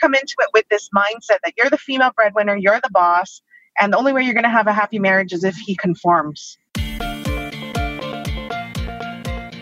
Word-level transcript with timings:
come 0.00 0.14
into 0.14 0.34
it 0.40 0.48
with 0.52 0.64
this 0.70 0.88
mindset 0.94 1.38
that 1.44 1.54
you're 1.56 1.70
the 1.70 1.78
female 1.78 2.10
breadwinner, 2.14 2.56
you're 2.56 2.80
the 2.80 2.90
boss, 2.90 3.42
and 3.78 3.92
the 3.92 3.98
only 3.98 4.12
way 4.12 4.22
you're 4.22 4.34
going 4.34 4.44
to 4.44 4.50
have 4.50 4.66
a 4.66 4.72
happy 4.72 4.98
marriage 4.98 5.32
is 5.32 5.44
if 5.44 5.56
he 5.56 5.76
conforms. 5.76 6.58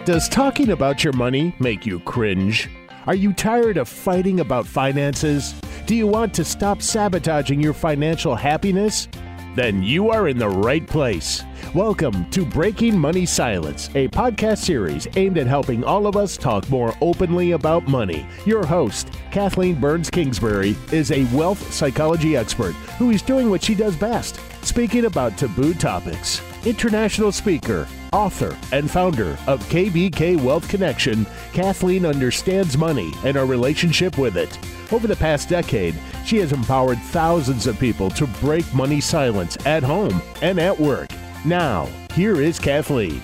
Does 0.05 0.29
talking 0.29 0.71
about 0.71 1.05
your 1.05 1.13
money 1.13 1.55
make 1.59 1.85
you 1.85 2.01
cringe? 2.01 2.71
Are 3.07 3.15
you 3.15 3.33
tired 3.33 3.77
of 3.77 3.89
fighting 3.89 4.41
about 4.41 4.67
finances? 4.67 5.55
Do 5.87 5.95
you 5.95 6.07
want 6.07 6.33
to 6.35 6.45
stop 6.45 6.81
sabotaging 6.81 7.61
your 7.61 7.75
financial 7.75 8.35
happiness? 8.35 9.09
Then 9.55 9.83
you 9.83 10.11
are 10.11 10.29
in 10.29 10.39
the 10.39 10.49
right 10.49 10.87
place. 10.87 11.43
Welcome 11.75 12.31
to 12.31 12.45
Breaking 12.45 12.99
Money 12.99 13.27
Silence, 13.27 13.89
a 13.95 14.09
podcast 14.09 14.59
series 14.59 15.09
aimed 15.17 15.39
at 15.39 15.47
helping 15.47 15.83
all 15.85 16.07
of 16.07 16.17
us 16.17 16.37
talk 16.37 16.69
more 16.71 16.95
openly 17.01 17.53
about 17.53 17.89
money. 17.89 18.27
Your 18.47 18.65
host, 18.65 19.11
Kathleen 19.31 19.81
Burns 19.81 20.11
Kingsbury, 20.11 20.77
is 20.93 21.11
a 21.11 21.25
wealth 21.37 21.73
psychology 21.73 22.37
expert 22.37 22.73
who 22.99 23.11
is 23.11 23.23
doing 23.23 23.51
what 23.51 23.63
she 23.63 23.75
does 23.75 23.97
best 23.97 24.39
speaking 24.63 25.07
about 25.07 25.37
taboo 25.39 25.73
topics. 25.75 26.43
International 26.67 27.33
speaker, 27.33 27.89
author, 28.13 28.57
and 28.73 28.91
founder 28.91 29.39
of 29.47 29.67
KBK 29.71 30.41
Wealth 30.43 30.69
Connection, 30.69 31.27
Kathleen 31.53 32.05
understands 32.05 32.77
money 32.77 33.13
and 33.25 33.37
our 33.37 33.47
relationship 33.47 34.19
with 34.19 34.37
it. 34.37 34.59
Over 34.93 35.07
the 35.07 35.17
past 35.17 35.49
decade, 35.49 35.95
she 36.29 36.37
has 36.37 36.53
empowered 36.53 36.99
thousands 36.99 37.67
of 37.67 37.79
people 37.79 38.11
to 38.11 38.27
break 38.43 38.75
money 38.75 39.01
silence 39.01 39.57
at 39.65 39.83
home 39.83 40.21
and 40.43 40.61
at 40.61 40.79
work. 40.79 41.09
Now, 41.47 41.89
here 42.13 42.43
is 42.43 42.59
Kathleen. 42.59 43.23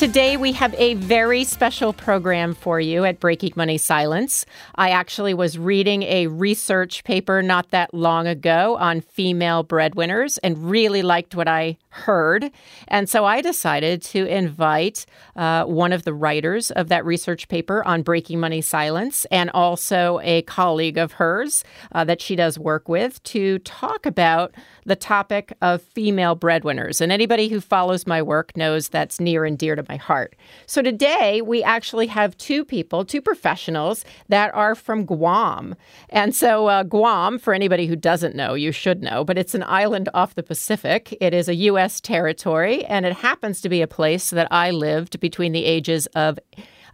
Today, 0.00 0.38
we 0.38 0.52
have 0.52 0.74
a 0.78 0.94
very 0.94 1.44
special 1.44 1.92
program 1.92 2.54
for 2.54 2.80
you 2.80 3.04
at 3.04 3.20
Breaking 3.20 3.52
Money 3.54 3.76
Silence. 3.76 4.46
I 4.76 4.92
actually 4.92 5.34
was 5.34 5.58
reading 5.58 6.04
a 6.04 6.26
research 6.26 7.04
paper 7.04 7.42
not 7.42 7.70
that 7.72 7.92
long 7.92 8.26
ago 8.26 8.78
on 8.80 9.02
female 9.02 9.62
breadwinners 9.62 10.38
and 10.38 10.70
really 10.70 11.02
liked 11.02 11.34
what 11.34 11.48
I 11.48 11.76
heard. 11.90 12.50
And 12.88 13.08
so 13.08 13.24
I 13.24 13.42
decided 13.42 14.00
to 14.02 14.24
invite 14.24 15.04
uh, 15.36 15.64
one 15.64 15.92
of 15.92 16.04
the 16.04 16.14
writers 16.14 16.70
of 16.70 16.88
that 16.88 17.04
research 17.04 17.48
paper 17.48 17.84
on 17.84 18.02
Breaking 18.02 18.40
Money 18.40 18.60
Silence 18.62 19.26
and 19.30 19.50
also 19.50 20.20
a 20.22 20.42
colleague 20.42 20.96
of 20.96 21.12
hers 21.12 21.64
uh, 21.92 22.04
that 22.04 22.22
she 22.22 22.36
does 22.36 22.58
work 22.58 22.88
with 22.88 23.22
to 23.24 23.58
talk 23.60 24.06
about 24.06 24.54
the 24.86 24.96
topic 24.96 25.52
of 25.60 25.82
female 25.82 26.36
breadwinners. 26.36 27.00
And 27.00 27.12
anybody 27.12 27.48
who 27.48 27.60
follows 27.60 28.06
my 28.06 28.22
work 28.22 28.56
knows 28.56 28.88
that's 28.88 29.20
near 29.20 29.44
and 29.44 29.58
dear 29.58 29.74
to 29.74 29.82
my 29.90 29.96
heart. 29.96 30.36
So 30.66 30.82
today 30.82 31.42
we 31.42 31.64
actually 31.64 32.06
have 32.06 32.36
two 32.36 32.64
people, 32.64 33.04
two 33.04 33.20
professionals 33.20 34.04
that 34.28 34.54
are 34.54 34.76
from 34.76 35.04
Guam. 35.04 35.74
And 36.10 36.32
so 36.32 36.68
uh, 36.68 36.84
Guam, 36.84 37.40
for 37.40 37.52
anybody 37.52 37.88
who 37.88 37.96
doesn't 37.96 38.36
know, 38.36 38.54
you 38.54 38.70
should 38.70 39.02
know, 39.02 39.24
but 39.24 39.36
it's 39.36 39.56
an 39.56 39.64
island 39.64 40.08
off 40.14 40.36
the 40.36 40.44
Pacific. 40.44 41.16
It 41.20 41.34
is 41.34 41.48
a 41.48 41.56
U.S. 41.70 42.00
territory, 42.00 42.84
and 42.84 43.04
it 43.04 43.14
happens 43.14 43.60
to 43.62 43.68
be 43.68 43.82
a 43.82 43.88
place 43.88 44.30
that 44.30 44.46
I 44.52 44.70
lived 44.70 45.18
between 45.18 45.50
the 45.50 45.64
ages 45.64 46.06
of 46.14 46.38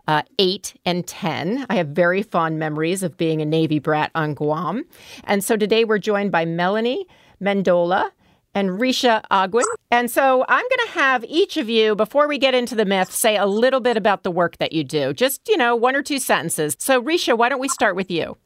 uh, 0.08 0.22
8 0.38 0.74
and 0.86 1.06
10. 1.06 1.66
I 1.68 1.74
have 1.74 1.88
very 1.88 2.22
fond 2.22 2.58
memories 2.58 3.02
of 3.02 3.18
being 3.18 3.42
a 3.42 3.44
Navy 3.44 3.78
brat 3.78 4.10
on 4.14 4.32
Guam. 4.32 4.86
And 5.24 5.44
so 5.44 5.58
today 5.58 5.84
we're 5.84 5.98
joined 5.98 6.32
by 6.32 6.46
Melanie 6.46 7.06
Mendiola 7.42 8.10
and 8.56 8.70
Risha 8.80 9.22
Agwin. 9.30 9.64
And 9.90 10.10
so 10.10 10.44
I'm 10.48 10.64
going 10.64 10.86
to 10.86 10.92
have 10.94 11.24
each 11.28 11.58
of 11.58 11.68
you, 11.68 11.94
before 11.94 12.26
we 12.26 12.38
get 12.38 12.54
into 12.54 12.74
the 12.74 12.86
myth, 12.86 13.12
say 13.12 13.36
a 13.36 13.46
little 13.46 13.80
bit 13.80 13.96
about 13.96 14.22
the 14.22 14.30
work 14.30 14.56
that 14.56 14.72
you 14.72 14.82
do. 14.82 15.12
Just, 15.12 15.46
you 15.46 15.56
know, 15.56 15.76
one 15.76 15.94
or 15.94 16.02
two 16.02 16.18
sentences. 16.18 16.74
So, 16.80 17.00
Risha, 17.00 17.36
why 17.36 17.50
don't 17.50 17.60
we 17.60 17.68
start 17.68 17.94
with 17.94 18.10
you? 18.10 18.36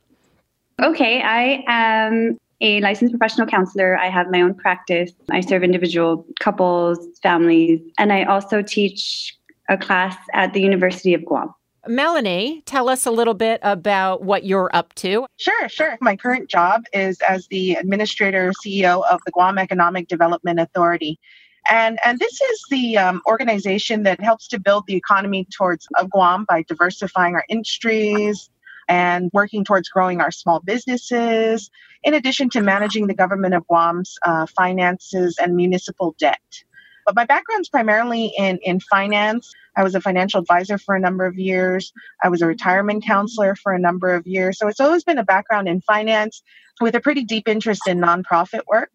Okay, 0.83 1.22
I 1.22 1.64
am 1.69 2.36
a 2.61 2.80
licensed 2.80 3.12
professional 3.17 3.47
counselor. 3.47 3.97
I 3.97 4.11
have 4.11 4.30
my 4.30 4.42
own 4.42 4.55
practice. 4.55 5.12
I 5.30 5.41
serve 5.41 5.62
individual 5.62 6.27
couples, 6.41 6.98
families, 7.22 7.80
and 7.96 8.13
I 8.13 8.24
also 8.24 8.63
teach 8.63 9.36
a 9.68 9.79
class 9.79 10.17
at 10.34 10.52
the 10.52 10.61
University 10.61 11.14
of 11.14 11.24
Guam. 11.24 11.55
Melanie, 11.86 12.63
tell 12.67 12.89
us 12.89 13.07
a 13.07 13.11
little 13.11 13.35
bit 13.35 13.61
about 13.63 14.23
what 14.23 14.45
you're 14.45 14.70
up 14.73 14.95
to. 14.96 15.27
Sure, 15.39 15.68
sure. 15.68 15.96
My 16.01 16.17
current 16.17 16.51
job 16.51 16.83
is 16.92 17.20
as 17.23 17.46
the 17.48 17.74
administrator 17.74 18.52
CEO 18.64 19.02
of 19.11 19.20
the 19.24 19.33
Guam 19.33 19.58
Economic 19.58 20.08
Development 20.08 20.61
Authority. 20.61 21.19
And, 21.70 21.98
and 22.05 22.19
this 22.19 22.40
is 22.40 22.64
the 22.70 22.98
um, 22.98 23.23
organization 23.27 24.02
that 24.05 24.20
helps 24.20 24.48
to 24.48 24.58
build 24.58 24.85
the 24.86 24.96
economy 24.96 25.46
towards 25.57 25.86
of 25.98 26.11
Guam 26.11 26.45
by 26.48 26.63
diversifying 26.63 27.35
our 27.35 27.45
industries 27.48 28.51
and 28.89 29.30
working 29.33 29.64
towards 29.64 29.89
growing 29.89 30.20
our 30.20 30.33
small 30.33 30.61
businesses, 30.61 31.70
in 32.02 32.13
addition 32.13 32.51
to 32.51 32.61
managing 32.61 33.07
the 33.07 33.14
government 33.14 33.55
of 33.55 33.64
Guam's 33.69 34.19
uh, 34.27 34.46
finances 34.46 35.39
and 35.40 35.55
municipal 35.55 36.14
debt. 36.19 36.40
But 37.10 37.16
my 37.16 37.24
background's 37.24 37.68
primarily 37.68 38.32
in, 38.38 38.60
in 38.62 38.78
finance. 38.78 39.52
I 39.76 39.82
was 39.82 39.96
a 39.96 40.00
financial 40.00 40.40
advisor 40.40 40.78
for 40.78 40.94
a 40.94 41.00
number 41.00 41.26
of 41.26 41.36
years. 41.36 41.92
I 42.22 42.28
was 42.28 42.40
a 42.40 42.46
retirement 42.46 43.04
counselor 43.04 43.56
for 43.56 43.72
a 43.72 43.80
number 43.80 44.14
of 44.14 44.28
years. 44.28 44.58
So 44.58 44.68
it's 44.68 44.78
always 44.78 45.02
been 45.02 45.18
a 45.18 45.24
background 45.24 45.66
in 45.66 45.80
finance 45.80 46.40
with 46.80 46.94
a 46.94 47.00
pretty 47.00 47.24
deep 47.24 47.48
interest 47.48 47.88
in 47.88 47.98
nonprofit 47.98 48.60
work. 48.68 48.92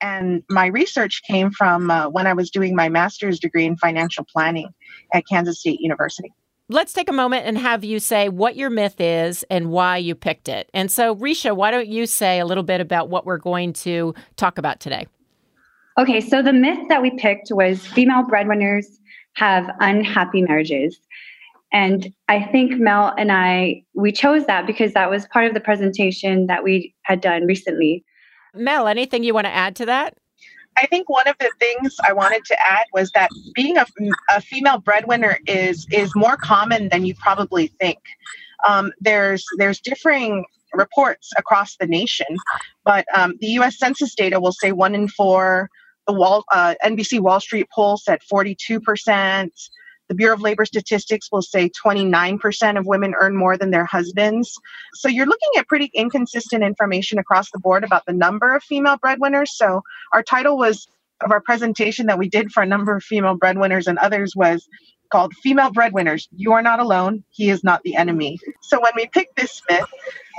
And 0.00 0.44
my 0.48 0.66
research 0.66 1.22
came 1.28 1.50
from 1.50 1.90
uh, 1.90 2.08
when 2.08 2.28
I 2.28 2.34
was 2.34 2.50
doing 2.50 2.76
my 2.76 2.88
master's 2.88 3.40
degree 3.40 3.64
in 3.64 3.76
financial 3.76 4.24
planning 4.24 4.68
at 5.12 5.24
Kansas 5.26 5.58
State 5.58 5.80
University 5.80 6.32
let's 6.70 6.92
take 6.92 7.08
a 7.08 7.14
moment 7.14 7.46
and 7.46 7.56
have 7.56 7.82
you 7.82 7.98
say 7.98 8.28
what 8.28 8.54
your 8.54 8.68
myth 8.68 9.00
is 9.00 9.42
and 9.48 9.70
why 9.70 9.96
you 9.96 10.14
picked 10.14 10.50
it. 10.50 10.68
And 10.74 10.90
so, 10.90 11.16
Risha, 11.16 11.56
why 11.56 11.70
don't 11.70 11.88
you 11.88 12.04
say 12.04 12.40
a 12.40 12.44
little 12.44 12.62
bit 12.62 12.82
about 12.82 13.08
what 13.08 13.24
we're 13.24 13.38
going 13.38 13.72
to 13.72 14.14
talk 14.36 14.58
about 14.58 14.78
today? 14.78 15.06
Okay, 15.98 16.20
so 16.20 16.42
the 16.42 16.52
myth 16.52 16.78
that 16.88 17.02
we 17.02 17.10
picked 17.10 17.50
was 17.50 17.84
female 17.84 18.22
breadwinners 18.22 19.00
have 19.34 19.68
unhappy 19.80 20.42
marriages. 20.42 21.00
And 21.72 22.14
I 22.28 22.44
think 22.44 22.78
Mel 22.78 23.12
and 23.18 23.32
I, 23.32 23.82
we 23.94 24.12
chose 24.12 24.46
that 24.46 24.64
because 24.64 24.92
that 24.94 25.10
was 25.10 25.26
part 25.26 25.46
of 25.46 25.54
the 25.54 25.60
presentation 25.60 26.46
that 26.46 26.62
we 26.62 26.94
had 27.02 27.20
done 27.20 27.46
recently. 27.46 28.04
Mel, 28.54 28.86
anything 28.86 29.24
you 29.24 29.34
want 29.34 29.46
to 29.46 29.52
add 29.52 29.74
to 29.76 29.86
that? 29.86 30.16
I 30.76 30.86
think 30.86 31.08
one 31.08 31.26
of 31.26 31.34
the 31.40 31.50
things 31.58 31.96
I 32.06 32.12
wanted 32.12 32.44
to 32.44 32.56
add 32.70 32.84
was 32.92 33.10
that 33.10 33.28
being 33.54 33.76
a, 33.76 33.84
a 34.30 34.40
female 34.40 34.78
breadwinner 34.78 35.38
is 35.48 35.86
is 35.90 36.14
more 36.14 36.36
common 36.36 36.88
than 36.90 37.04
you 37.04 37.14
probably 37.16 37.66
think. 37.80 37.98
Um, 38.66 38.92
there's 39.00 39.44
there's 39.58 39.80
differing 39.80 40.44
reports 40.74 41.32
across 41.36 41.76
the 41.76 41.86
nation, 41.86 42.36
but 42.84 43.04
um, 43.12 43.34
the 43.40 43.48
U.S. 43.48 43.76
Census 43.76 44.14
data 44.14 44.38
will 44.38 44.52
say 44.52 44.70
one 44.70 44.94
in 44.94 45.08
four 45.08 45.68
the 46.08 46.14
Wall, 46.14 46.44
uh, 46.52 46.74
NBC 46.84 47.20
Wall 47.20 47.38
Street 47.38 47.68
poll 47.72 47.98
said 47.98 48.20
42%. 48.32 49.50
The 50.08 50.14
Bureau 50.14 50.34
of 50.34 50.40
Labor 50.40 50.64
Statistics 50.64 51.30
will 51.30 51.42
say 51.42 51.68
29% 51.68 52.78
of 52.78 52.86
women 52.86 53.14
earn 53.20 53.36
more 53.36 53.58
than 53.58 53.70
their 53.70 53.84
husbands. 53.84 54.58
So 54.94 55.06
you're 55.06 55.26
looking 55.26 55.50
at 55.58 55.68
pretty 55.68 55.90
inconsistent 55.94 56.64
information 56.64 57.18
across 57.18 57.50
the 57.50 57.58
board 57.58 57.84
about 57.84 58.06
the 58.06 58.14
number 58.14 58.56
of 58.56 58.64
female 58.64 58.96
breadwinners. 58.96 59.54
So 59.54 59.82
our 60.14 60.22
title 60.22 60.56
was 60.56 60.88
of 61.20 61.30
our 61.30 61.42
presentation 61.42 62.06
that 62.06 62.18
we 62.18 62.28
did 62.28 62.50
for 62.52 62.62
a 62.62 62.66
number 62.66 62.96
of 62.96 63.02
female 63.02 63.34
breadwinners 63.34 63.86
and 63.86 63.98
others 63.98 64.34
was 64.34 64.66
called 65.10 65.34
Female 65.34 65.70
Breadwinners. 65.70 66.28
You 66.34 66.52
are 66.52 66.62
not 66.62 66.80
alone. 66.80 67.24
He 67.30 67.50
is 67.50 67.64
not 67.64 67.82
the 67.82 67.96
enemy. 67.96 68.38
So 68.62 68.80
when 68.80 68.92
we 68.96 69.06
picked 69.06 69.36
this 69.36 69.62
myth, 69.70 69.86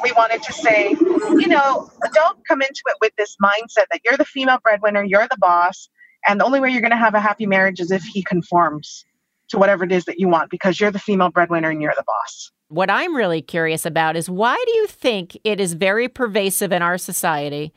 we 0.04 0.12
wanted 0.14 0.44
to 0.44 0.54
say, 0.54 0.90
you 0.92 1.48
know, 1.48 1.92
don't 2.14 2.48
come 2.48 2.62
into 2.62 2.82
it 2.88 2.96
with 3.02 3.14
this 3.18 3.36
mindset 3.44 3.86
that 3.92 4.02
you're 4.06 4.18
the 4.18 4.26
female 4.26 4.60
breadwinner, 4.64 5.04
you're 5.04 5.28
the 5.30 5.38
boss, 5.40 5.90
and 6.28 6.40
the 6.40 6.46
only 6.46 6.60
way 6.60 6.70
you're 6.70 6.82
going 6.82 6.92
to 6.92 6.98
have 6.98 7.14
a 7.14 7.20
happy 7.20 7.46
marriage 7.46 7.80
is 7.80 7.92
if 7.92 8.04
he 8.04 8.24
conforms 8.24 9.06
to 9.50 9.58
whatever 9.58 9.84
it 9.84 9.92
is 9.92 10.06
that 10.06 10.20
you 10.20 10.28
want 10.28 10.50
because 10.50 10.80
you're 10.80 10.92
the 10.92 11.00
female 11.00 11.30
breadwinner 11.30 11.70
and 11.70 11.82
you're 11.82 11.94
the 11.98 12.04
boss. 12.06 12.52
What 12.68 12.90
I'm 12.90 13.16
really 13.16 13.42
curious 13.42 13.86
about 13.86 14.16
is 14.16 14.30
why 14.30 14.56
do 14.68 14.72
you 14.74 14.88
think 14.88 15.38
it 15.44 15.60
is 15.60 15.74
very 15.74 16.08
pervasive 16.08 16.72
in 16.72 16.84
our 16.84 17.00
society 17.00 17.74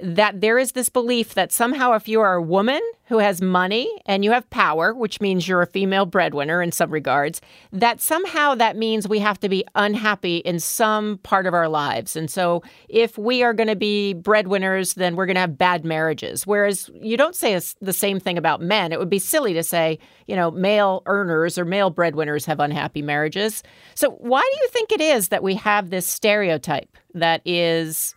that 0.00 0.40
there 0.40 0.58
is 0.58 0.72
this 0.72 0.88
belief 0.88 1.34
that 1.34 1.50
somehow 1.50 1.92
if 1.92 2.06
you 2.06 2.20
are 2.20 2.34
a 2.34 2.42
woman 2.42 2.80
who 3.06 3.18
has 3.18 3.42
money 3.42 3.90
and 4.06 4.24
you 4.24 4.30
have 4.30 4.48
power, 4.50 4.94
which 4.94 5.20
means 5.20 5.48
you're 5.48 5.62
a 5.62 5.66
female 5.66 6.06
breadwinner 6.06 6.62
in 6.62 6.70
some 6.70 6.90
regards, 6.90 7.40
that 7.72 8.00
somehow 8.00 8.54
that 8.54 8.76
means 8.76 9.08
we 9.08 9.18
have 9.18 9.40
to 9.40 9.48
be 9.48 9.64
unhappy 9.74 10.36
in 10.38 10.60
some 10.60 11.18
part 11.18 11.46
of 11.46 11.54
our 11.54 11.68
lives. 11.68 12.14
And 12.14 12.30
so 12.30 12.62
if 12.88 13.18
we 13.18 13.42
are 13.42 13.54
going 13.54 13.68
to 13.68 13.76
be 13.76 14.12
breadwinners, 14.12 14.94
then 14.94 15.16
we're 15.16 15.26
going 15.26 15.36
to 15.36 15.40
have 15.40 15.58
bad 15.58 15.84
marriages. 15.84 16.46
Whereas 16.46 16.90
you 16.94 17.16
don't 17.16 17.34
say 17.34 17.58
the 17.80 17.92
same 17.92 18.20
thing 18.20 18.38
about 18.38 18.60
men. 18.60 18.92
It 18.92 18.98
would 19.00 19.10
be 19.10 19.18
silly 19.18 19.54
to 19.54 19.62
say, 19.62 19.98
you 20.26 20.36
know, 20.36 20.50
male 20.50 21.02
earners 21.06 21.58
or 21.58 21.64
male 21.64 21.90
breadwinners 21.90 22.44
have 22.46 22.60
unhappy 22.60 23.02
marriages. 23.02 23.62
So 23.94 24.10
why 24.10 24.42
do 24.42 24.60
you 24.60 24.68
think 24.68 24.92
it 24.92 25.00
is 25.00 25.28
that 25.28 25.42
we 25.42 25.54
have 25.54 25.90
this 25.90 26.06
stereotype 26.06 26.96
that 27.14 27.40
is 27.44 28.14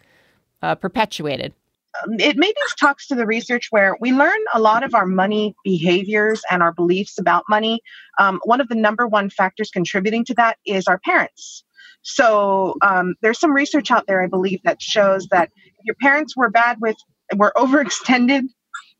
uh, 0.62 0.76
perpetuated? 0.76 1.54
Um, 2.04 2.20
it 2.20 2.38
maybe 2.38 2.56
talks 2.80 3.08
to 3.08 3.16
the 3.16 3.26
research 3.26 3.68
where 3.70 3.96
we 4.00 4.12
learn 4.12 4.40
a 4.54 4.60
lot 4.60 4.84
of 4.84 4.96
our 4.96 5.06
money 5.06 5.56
behaviors 5.64 6.42
and 6.50 6.64
our 6.64 6.74
beliefs 6.74 7.20
about 7.20 7.44
money. 7.50 7.82
Um, 8.20 8.40
one 8.44 8.62
of 8.62 8.70
the 8.70 8.76
number 8.76 9.08
one 9.08 9.30
factors 9.30 9.70
contributing 9.72 10.26
to 10.26 10.34
that 10.36 10.58
is 10.66 10.88
our 10.88 11.00
parents. 11.00 11.64
So 12.04 12.76
um, 12.82 13.16
there's 13.22 13.40
some 13.40 13.54
research 13.54 13.92
out 13.92 14.08
there, 14.08 14.22
I 14.22 14.28
believe, 14.28 14.62
that 14.64 14.82
shows 14.82 15.28
that 15.28 15.50
if 15.56 15.86
your 15.86 15.96
parents 16.02 16.36
were 16.36 16.50
bad 16.50 16.78
with, 16.82 16.98
were 17.36 17.54
overextended, 17.58 18.44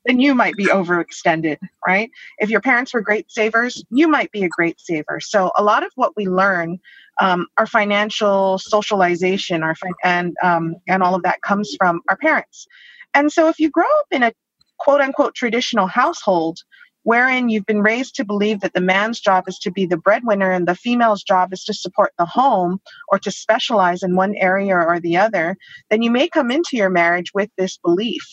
then 0.06 0.20
you 0.20 0.34
might 0.34 0.56
be 0.56 0.66
overextended, 0.66 1.58
right? 1.88 2.10
If 2.40 2.50
your 2.50 2.62
parents 2.62 2.94
were 2.94 3.02
great 3.02 3.32
savers, 3.32 3.84
you 3.92 4.08
might 4.08 4.32
be 4.32 4.44
a 4.44 4.50
great 4.50 4.80
saver. 4.80 5.20
So 5.20 5.52
a 5.58 5.64
lot 5.64 5.84
of 5.84 5.92
what 5.96 6.14
we 6.16 6.28
learn, 6.28 6.80
um, 7.20 7.48
our 7.58 7.68
financial 7.68 8.58
socialization, 8.58 9.64
our 9.64 9.76
and 10.04 10.36
um, 10.42 10.76
and 10.88 11.04
all 11.04 11.16
of 11.16 11.24
that 11.24 11.42
comes 11.42 11.76
from 11.78 12.02
our 12.10 12.18
parents. 12.18 12.68
And 13.14 13.32
so 13.32 13.50
if 13.50 13.60
you 13.60 13.70
grow 13.70 13.86
up 13.86 14.08
in 14.12 14.24
a 14.24 14.34
quote 14.80 15.02
unquote 15.02 15.36
traditional 15.36 15.88
household, 15.88 16.60
wherein 17.04 17.50
you've 17.50 17.66
been 17.66 17.82
raised 17.82 18.16
to 18.16 18.26
believe 18.26 18.60
that 18.62 18.74
the 18.74 18.82
man's 18.82 19.20
job 19.20 19.48
is 19.48 19.58
to 19.60 19.72
be 19.72 19.86
the 19.86 19.98
breadwinner 19.98 20.52
and 20.52 20.68
the 20.68 20.76
female's 20.76 21.24
job 21.24 21.52
is 21.52 21.64
to 21.64 21.74
support 21.74 22.12
the 22.18 22.26
home 22.26 22.80
or 23.10 23.18
to 23.20 23.32
specialize 23.32 24.04
in 24.04 24.16
one 24.16 24.36
area 24.36 24.76
or 24.76 25.00
the 25.00 25.18
other, 25.18 25.58
then 25.90 26.02
you 26.02 26.12
may 26.12 26.28
come 26.28 26.52
into 26.52 26.78
your 26.78 26.90
marriage 26.90 27.32
with 27.34 27.50
this 27.58 27.78
belief. 27.78 28.28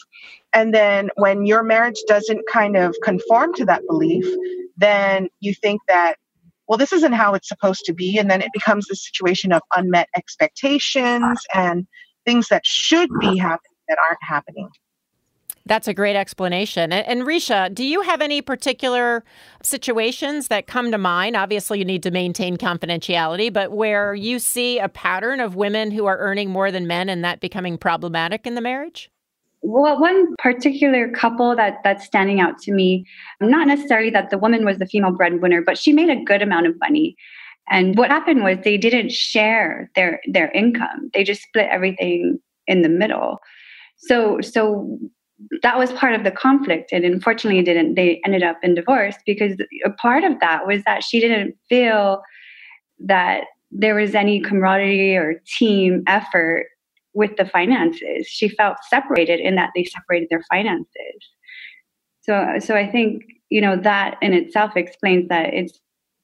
And 0.53 0.75
then 0.75 1.11
when 1.17 1.47
your 1.47 1.63
marriage 1.63 2.01
doesn't 2.07 2.43
kind 2.51 2.77
of 2.77 2.95
conform 3.03 3.55
to 3.55 3.65
that 3.67 3.83
belief, 3.87 4.27
then 4.77 5.29
you 5.41 5.55
think 5.55 5.81
that, 5.89 6.17
well, 6.69 6.79
this 6.79 6.93
isn't 6.93 7.13
how 7.13 7.35
it's 7.35 7.49
supposed 7.49 7.85
to 7.87 7.95
be. 7.95 8.19
And 8.19 8.31
then 8.31 8.43
it 8.43 8.51
becomes 8.53 8.89
a 8.91 8.95
situation 8.95 9.53
of 9.53 9.63
unmet 9.75 10.09
expectations 10.17 11.41
and 11.55 11.87
things 12.25 12.49
that 12.49 12.65
should 12.65 13.09
be 13.21 13.39
happening 13.39 13.77
that 13.89 13.99
aren't 14.09 14.23
happening. 14.23 14.69
That's 15.65 15.89
a 15.89 15.95
great 15.95 16.17
explanation. 16.17 16.93
And, 16.93 17.07
and, 17.07 17.23
Risha, 17.29 17.75
do 17.75 17.85
you 17.85 18.01
have 18.01 18.23
any 18.23 18.41
particular 18.41 19.23
situations 19.63 20.49
that 20.49 20.67
come 20.67 20.91
to 20.93 20.99
mind? 20.99 21.37
Obviously, 21.37 21.79
you 21.79 21.85
need 21.85 22.03
to 22.05 22.11
maintain 22.11 22.57
confidentiality, 22.57 23.53
but 23.53 23.71
where 23.71 24.15
you 24.15 24.39
see 24.39 24.79
a 24.79 24.89
pattern 24.89 25.41
of 25.41 25.57
women 25.57 25.91
who 25.91 26.07
are 26.07 26.17
earning 26.19 26.49
more 26.49 26.71
than 26.71 26.87
men 26.87 27.11
and 27.11 27.23
that 27.23 27.41
becoming 27.41 27.77
problematic 27.77 28.47
in 28.47 28.55
the 28.55 28.63
marriage? 28.63 29.11
Well, 29.63 30.01
one 30.01 30.35
particular 30.37 31.11
couple 31.11 31.57
that 31.57 31.79
that's 31.83 32.05
standing 32.05 32.41
out 32.41 32.59
to 32.61 32.73
me, 32.73 33.05
not 33.41 33.67
necessarily 33.67 34.11
that 34.11 34.31
the 34.31 34.39
woman 34.39 34.65
was 34.65 34.79
the 34.79 34.87
female 34.87 35.13
breadwinner, 35.13 35.63
but 35.63 35.77
she 35.77 35.93
made 35.93 36.11
a 36.11 36.23
good 36.25 36.43
amount 36.43 36.67
of 36.67 36.79
money. 36.81 37.17
And 37.71 37.97
what 37.99 38.11
happened 38.11 38.45
was 38.45 38.59
they 38.63 38.79
didn't 38.79 39.13
share 39.13 39.91
their 39.95 40.21
their 40.27 40.51
income. 40.53 41.11
They 41.13 41.25
just 41.25 41.43
split 41.43 41.69
everything 41.71 42.39
in 42.67 42.83
the 42.83 42.89
middle. 42.89 43.41
So 43.97 44.41
so 44.41 44.99
that 45.63 45.79
was 45.79 45.93
part 45.93 46.15
of 46.15 46.25
the 46.25 46.31
conflict 46.31 46.93
and 46.93 47.05
unfortunately 47.05 47.63
didn't 47.63 47.95
they 47.95 48.21
ended 48.25 48.43
up 48.43 48.59
in 48.63 48.75
divorce 48.75 49.15
because 49.25 49.57
a 49.85 49.91
part 49.91 50.25
of 50.25 50.41
that 50.41 50.67
was 50.67 50.83
that 50.85 51.05
she 51.05 51.21
didn't 51.21 51.55
feel 51.69 52.21
that 52.99 53.45
there 53.71 53.95
was 53.95 54.15
any 54.15 54.41
camaraderie 54.41 55.17
or 55.17 55.41
team 55.47 56.03
effort 56.09 56.67
with 57.15 57.37
the 57.37 57.47
finances. 57.47 58.27
She 58.27 58.49
felt 58.49 58.79
separated 58.89 59.41
in 59.41 59.55
that 59.57 59.71
they 59.75 59.85
separated 59.85 60.29
their 60.31 60.43
finances. 60.51 61.21
So 62.21 62.59
so 62.61 62.75
i 62.75 62.87
think 62.87 63.23
you 63.49 63.61
know 63.61 63.77
that 63.77 64.17
in 64.21 64.35
itself 64.35 64.77
explains 64.77 65.29
that 65.29 65.55
it's 65.55 65.81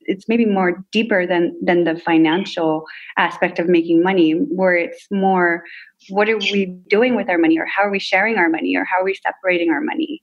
it's 0.07 0.29
maybe 0.29 0.45
more 0.45 0.85
deeper 0.93 1.27
than 1.27 1.57
than 1.63 1.85
the 1.85 1.97
financial 1.97 2.85
aspect 3.17 3.59
of 3.59 3.69
making 3.69 4.03
money 4.03 4.33
where 4.33 4.75
it's 4.75 5.07
more 5.11 5.63
what 6.11 6.29
are 6.29 6.37
we 6.37 6.67
doing 6.89 7.17
with 7.17 7.29
our 7.31 7.39
money 7.39 7.59
or 7.59 7.67
how 7.67 7.83
are 7.83 7.91
we 7.91 7.99
sharing 7.99 8.37
our 8.37 8.51
money 8.51 8.77
or 8.77 8.85
how 8.85 9.01
are 9.01 9.05
we 9.05 9.15
separating 9.15 9.71
our 9.71 9.81
money 9.81 10.23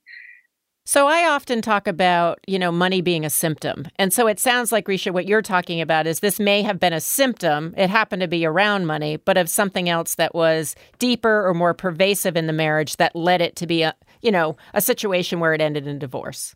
so 0.83 1.07
I 1.07 1.27
often 1.27 1.61
talk 1.61 1.87
about, 1.87 2.39
you 2.47 2.57
know, 2.57 2.71
money 2.71 3.01
being 3.01 3.23
a 3.23 3.29
symptom. 3.29 3.87
And 3.97 4.11
so 4.11 4.27
it 4.27 4.39
sounds 4.39 4.71
like 4.71 4.87
Risha 4.87 5.13
what 5.13 5.27
you're 5.27 5.41
talking 5.41 5.79
about 5.79 6.07
is 6.07 6.19
this 6.19 6.39
may 6.39 6.61
have 6.63 6.79
been 6.79 6.93
a 6.93 6.99
symptom. 6.99 7.73
It 7.77 7.89
happened 7.89 8.21
to 8.21 8.27
be 8.27 8.45
around 8.45 8.87
money, 8.87 9.17
but 9.17 9.37
of 9.37 9.49
something 9.49 9.89
else 9.89 10.15
that 10.15 10.33
was 10.33 10.75
deeper 10.97 11.47
or 11.47 11.53
more 11.53 11.73
pervasive 11.73 12.35
in 12.35 12.47
the 12.47 12.53
marriage 12.53 12.97
that 12.97 13.15
led 13.15 13.41
it 13.41 13.55
to 13.57 13.67
be 13.67 13.83
a, 13.83 13.95
you 14.21 14.31
know, 14.31 14.57
a 14.73 14.81
situation 14.81 15.39
where 15.39 15.53
it 15.53 15.61
ended 15.61 15.87
in 15.87 15.99
divorce. 15.99 16.55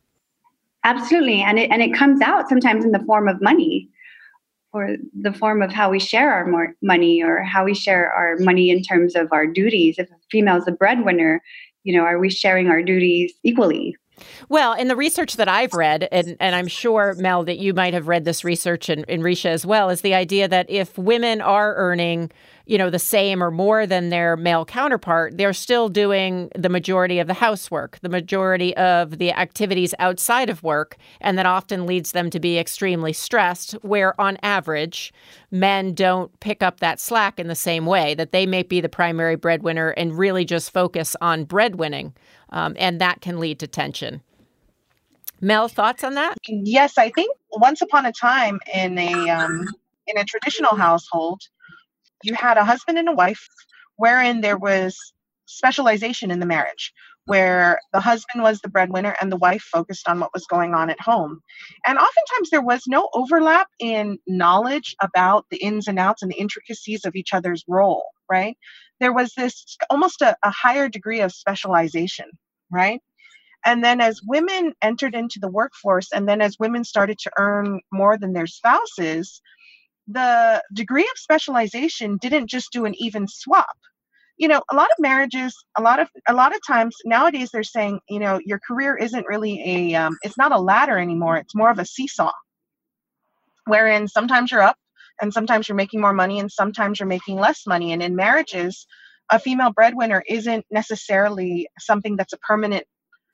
Absolutely. 0.83 1.41
And 1.41 1.59
it, 1.59 1.69
and 1.71 1.81
it 1.81 1.93
comes 1.93 2.21
out 2.21 2.49
sometimes 2.49 2.83
in 2.83 2.91
the 2.91 3.03
form 3.05 3.27
of 3.27 3.41
money 3.41 3.89
or 4.73 4.97
the 5.19 5.33
form 5.33 5.61
of 5.61 5.71
how 5.71 5.89
we 5.89 5.99
share 5.99 6.33
our 6.33 6.73
money 6.81 7.23
or 7.23 7.41
how 7.43 7.63
we 7.63 7.73
share 7.73 8.11
our 8.11 8.37
money 8.39 8.69
in 8.69 8.83
terms 8.83 9.15
of 9.15 9.31
our 9.31 9.47
duties. 9.47 9.95
If 9.97 10.09
a 10.09 10.15
female 10.29 10.57
is 10.57 10.67
a 10.67 10.71
breadwinner, 10.71 11.41
you 11.83 11.95
know, 11.95 12.03
are 12.03 12.19
we 12.19 12.29
sharing 12.29 12.67
our 12.67 12.81
duties 12.81 13.33
equally? 13.43 13.95
Well, 14.49 14.73
in 14.73 14.87
the 14.87 14.95
research 14.95 15.37
that 15.37 15.47
I've 15.47 15.73
read, 15.73 16.07
and, 16.11 16.37
and 16.39 16.55
I'm 16.55 16.67
sure, 16.67 17.15
Mel, 17.17 17.43
that 17.43 17.57
you 17.57 17.73
might 17.73 17.93
have 17.93 18.07
read 18.07 18.25
this 18.25 18.43
research 18.43 18.89
and, 18.89 19.05
and 19.07 19.21
Risha 19.21 19.49
as 19.49 19.65
well, 19.65 19.89
is 19.89 20.01
the 20.01 20.13
idea 20.13 20.47
that 20.47 20.69
if 20.69 20.97
women 20.97 21.41
are 21.41 21.75
earning 21.75 22.31
you 22.65 22.77
know, 22.77 22.89
the 22.89 22.99
same 22.99 23.43
or 23.43 23.51
more 23.51 23.85
than 23.85 24.09
their 24.09 24.35
male 24.35 24.65
counterpart, 24.65 25.37
they're 25.37 25.53
still 25.53 25.89
doing 25.89 26.49
the 26.55 26.69
majority 26.69 27.19
of 27.19 27.27
the 27.27 27.33
housework, 27.33 27.99
the 28.01 28.09
majority 28.09 28.75
of 28.77 29.17
the 29.19 29.31
activities 29.31 29.93
outside 29.99 30.49
of 30.49 30.63
work, 30.63 30.97
and 31.21 31.37
that 31.37 31.45
often 31.45 31.85
leads 31.85 32.11
them 32.11 32.29
to 32.29 32.39
be 32.39 32.57
extremely 32.57 33.13
stressed, 33.13 33.73
where 33.83 34.19
on 34.19 34.37
average, 34.41 35.13
men 35.51 35.93
don't 35.93 36.37
pick 36.39 36.63
up 36.63 36.79
that 36.79 36.99
slack 36.99 37.39
in 37.39 37.47
the 37.47 37.55
same 37.55 37.85
way, 37.85 38.15
that 38.15 38.31
they 38.31 38.45
may 38.45 38.63
be 38.63 38.81
the 38.81 38.89
primary 38.89 39.35
breadwinner 39.35 39.89
and 39.89 40.17
really 40.17 40.45
just 40.45 40.71
focus 40.71 41.15
on 41.21 41.45
breadwinning. 41.45 42.13
Um, 42.49 42.75
and 42.79 43.01
that 43.01 43.21
can 43.21 43.39
lead 43.39 43.59
to 43.59 43.67
tension. 43.67 44.21
Mel, 45.41 45.67
thoughts 45.67 46.03
on 46.03 46.13
that? 46.15 46.37
Yes, 46.47 46.97
I 46.97 47.09
think 47.11 47.35
once 47.51 47.81
upon 47.81 48.05
a 48.05 48.11
time 48.11 48.59
in 48.73 48.97
a 48.97 49.29
um, 49.29 49.67
in 50.07 50.17
a 50.17 50.23
traditional 50.23 50.75
household, 50.75 51.41
you 52.25 52.33
had 52.35 52.57
a 52.57 52.65
husband 52.65 52.97
and 52.97 53.09
a 53.09 53.13
wife 53.13 53.47
wherein 53.97 54.41
there 54.41 54.57
was 54.57 54.97
specialization 55.45 56.31
in 56.31 56.39
the 56.39 56.45
marriage 56.45 56.91
where 57.25 57.79
the 57.91 57.99
husband 57.99 58.43
was 58.43 58.61
the 58.61 58.69
breadwinner 58.69 59.15
and 59.19 59.31
the 59.31 59.37
wife 59.37 59.63
focused 59.63 60.07
on 60.07 60.19
what 60.19 60.33
was 60.33 60.45
going 60.45 60.73
on 60.73 60.89
at 60.89 61.01
home. 61.01 61.41
And 61.85 61.97
oftentimes 61.97 62.49
there 62.51 62.61
was 62.61 62.83
no 62.87 63.09
overlap 63.13 63.67
in 63.79 64.19
knowledge 64.27 64.95
about 65.01 65.45
the 65.49 65.57
ins 65.57 65.87
and 65.87 65.97
outs 65.97 66.21
and 66.21 66.31
the 66.31 66.39
intricacies 66.39 67.03
of 67.05 67.15
each 67.15 67.33
other's 67.33 67.63
role, 67.67 68.03
right? 68.29 68.57
There 68.99 69.13
was 69.13 69.33
this 69.35 69.75
almost 69.89 70.21
a, 70.21 70.35
a 70.43 70.51
higher 70.51 70.87
degree 70.87 71.21
of 71.21 71.31
specialization, 71.31 72.27
right? 72.71 73.01
And 73.65 73.83
then 73.83 73.99
as 73.99 74.21
women 74.23 74.73
entered 74.83 75.15
into 75.15 75.39
the 75.39 75.49
workforce, 75.49 76.09
and 76.13 76.29
then 76.29 76.41
as 76.41 76.57
women 76.59 76.83
started 76.83 77.17
to 77.19 77.31
earn 77.39 77.81
more 77.91 78.15
than 78.17 78.33
their 78.33 78.45
spouses, 78.45 79.41
the 80.07 80.63
degree 80.73 81.03
of 81.03 81.17
specialization 81.17 82.17
didn't 82.17 82.49
just 82.49 82.71
do 82.71 82.85
an 82.85 82.93
even 82.97 83.27
swap. 83.27 83.77
You 84.37 84.49
know 84.49 84.61
a 84.69 84.75
lot 84.75 84.87
of 84.87 84.97
marriages 84.99 85.55
a 85.77 85.81
lot 85.81 85.99
of 85.99 86.09
a 86.27 86.33
lot 86.33 86.53
of 86.53 86.59
times 86.67 86.97
nowadays 87.05 87.51
they're 87.51 87.63
saying 87.63 88.01
you 88.09 88.19
know 88.19 88.39
your 88.45 88.59
career 88.67 88.97
isn't 88.97 89.25
really 89.27 89.61
a 89.65 89.95
um, 89.95 90.17
it's 90.23 90.37
not 90.37 90.51
a 90.51 90.59
ladder 90.59 90.99
anymore 90.99 91.37
it's 91.37 91.55
more 91.55 91.71
of 91.71 91.79
a 91.79 91.85
seesaw. 91.85 92.31
Wherein 93.65 94.07
sometimes 94.07 94.51
you're 94.51 94.61
up 94.61 94.77
and 95.21 95.33
sometimes 95.33 95.67
you're 95.67 95.75
making 95.77 96.01
more 96.01 96.13
money 96.13 96.39
and 96.39 96.51
sometimes 96.51 96.99
you're 96.99 97.07
making 97.07 97.37
less 97.37 97.65
money. 97.65 97.93
And 97.93 98.03
in 98.03 98.15
marriages 98.15 98.85
a 99.31 99.39
female 99.39 99.71
breadwinner 99.71 100.23
isn't 100.27 100.65
necessarily 100.69 101.67
something 101.79 102.15
that's 102.15 102.33
a 102.33 102.37
permanent 102.37 102.85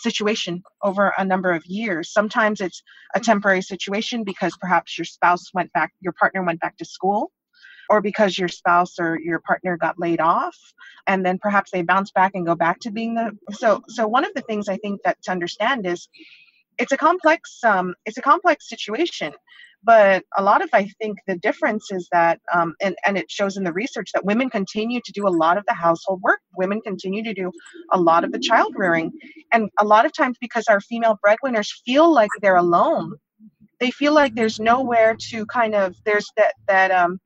situation 0.01 0.63
over 0.81 1.13
a 1.17 1.25
number 1.25 1.51
of 1.51 1.65
years. 1.65 2.12
Sometimes 2.12 2.62
it's 2.62 2.81
a 3.13 3.20
mm-hmm. 3.20 3.25
temporary 3.25 3.62
situation 3.62 4.24
because 4.24 4.55
perhaps 4.60 4.98
your 4.98 5.05
spouse 5.05 5.53
went 5.53 5.72
back, 5.74 5.93
your 6.01 6.13
partner 6.13 6.43
went 6.43 6.60
back 6.60 6.77
to 6.77 6.86
school, 6.86 7.31
or 7.89 8.01
because 8.01 8.38
your 8.38 8.48
spouse 8.48 9.00
or 9.00 9.20
your 9.20 9.39
partner 9.39 9.77
got 9.77 10.00
laid 10.00 10.22
off, 10.22 10.58
and 11.08 11.25
then 11.25 11.38
perhaps 11.38 11.72
they 11.72 11.81
bounce 11.81 12.12
back 12.12 12.31
and 12.36 12.46
go 12.46 12.55
back 12.55 12.79
to 12.79 12.91
being 12.91 13.15
the. 13.15 13.38
So, 13.51 13.81
so 13.88 14.08
one 14.08 14.25
of 14.25 14.34
the 14.34 14.41
things 14.41 14.70
I 14.70 14.77
think 14.77 15.01
that 15.03 15.22
to 15.24 15.31
understand 15.31 15.86
is 15.86 16.08
it's 16.78 16.92
a 16.92 16.98
complex 16.98 17.63
um, 17.63 17.94
it's 18.06 18.18
a 18.18 18.22
complex 18.22 18.68
situation 18.70 19.34
but 19.84 20.24
a 20.38 20.44
lot 20.44 20.63
of 20.63 20.70
i 20.74 20.88
think 21.01 21.18
the 21.28 21.38
difference 21.38 21.92
is 21.92 22.08
that 22.12 22.40
um, 22.54 22.74
and, 22.82 22.96
and 23.06 23.18
it 23.18 23.30
shows 23.30 23.58
in 23.58 23.63
the 23.63 23.74
research 23.74 24.12
that 24.13 24.25
women 24.25 24.50
continue 24.50 25.01
to 25.04 25.12
do 25.12 25.28
a 25.28 25.30
lot 25.30 25.58
of 25.58 25.66
the 25.68 25.74
household 25.74 26.22
work. 26.22 26.40
Women 26.56 26.82
continue 26.82 27.24
to 27.24 27.34
do 27.34 27.51
a 27.92 28.00
lot 28.00 28.24
of 28.24 28.32
the 28.32 28.40
child 28.40 28.74
rearing. 28.78 29.12
And 29.51 29.70
a 29.80 29.86
lot 29.86 30.06
of 30.06 30.13
times 30.13 30.38
because 30.40 30.66
our 30.70 30.82
female 30.82 31.18
breadwinners 31.22 31.82
feel 31.86 32.13
like 32.13 32.30
they're 32.42 32.58
alone 32.58 33.13
they 33.82 33.92
feel 33.92 34.13
like 34.13 34.36
there's 34.36 34.60
nowhere 34.60 35.16
to 35.20 35.46
kind 35.48 35.75
of 35.75 35.96
there's 36.06 36.32
that 36.38 36.54
that 36.68 36.92
um 36.92 37.20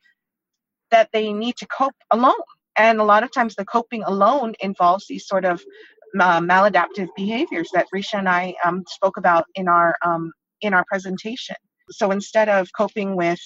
that 0.89 1.09
they 1.13 1.31
need 1.33 1.57
to 1.57 1.67
cope 1.67 1.93
alone. 2.09 2.33
And 2.77 2.99
a 2.99 3.03
lot 3.03 3.23
of 3.23 3.31
times 3.31 3.55
the 3.55 3.65
coping 3.65 4.03
alone 4.03 4.53
involves 4.59 5.07
these 5.07 5.27
sort 5.27 5.45
of 5.45 5.61
uh, 6.19 6.39
maladaptive 6.39 7.07
behaviors 7.15 7.69
that 7.73 7.87
Risha 7.93 8.19
and 8.19 8.29
I 8.29 8.55
um, 8.63 8.83
spoke 8.87 9.17
about 9.17 9.45
in 9.55 9.67
our 9.67 9.95
um, 10.03 10.31
in 10.61 10.73
our 10.73 10.85
presentation. 10.85 11.55
So 11.91 12.11
instead 12.11 12.49
of 12.49 12.69
coping 12.77 13.15
with 13.15 13.39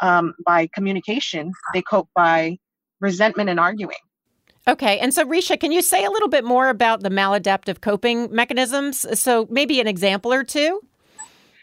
um, 0.00 0.34
by 0.44 0.68
communication, 0.74 1.52
they 1.72 1.82
cope 1.82 2.08
by 2.14 2.58
resentment 3.00 3.48
and 3.50 3.58
arguing. 3.58 3.96
Okay. 4.68 4.98
And 4.98 5.14
so, 5.14 5.24
Risha, 5.24 5.58
can 5.58 5.70
you 5.70 5.80
say 5.80 6.04
a 6.04 6.10
little 6.10 6.28
bit 6.28 6.44
more 6.44 6.68
about 6.68 7.02
the 7.02 7.08
maladaptive 7.08 7.80
coping 7.80 8.34
mechanisms? 8.34 9.06
So, 9.18 9.46
maybe 9.48 9.80
an 9.80 9.86
example 9.86 10.32
or 10.32 10.42
two? 10.42 10.80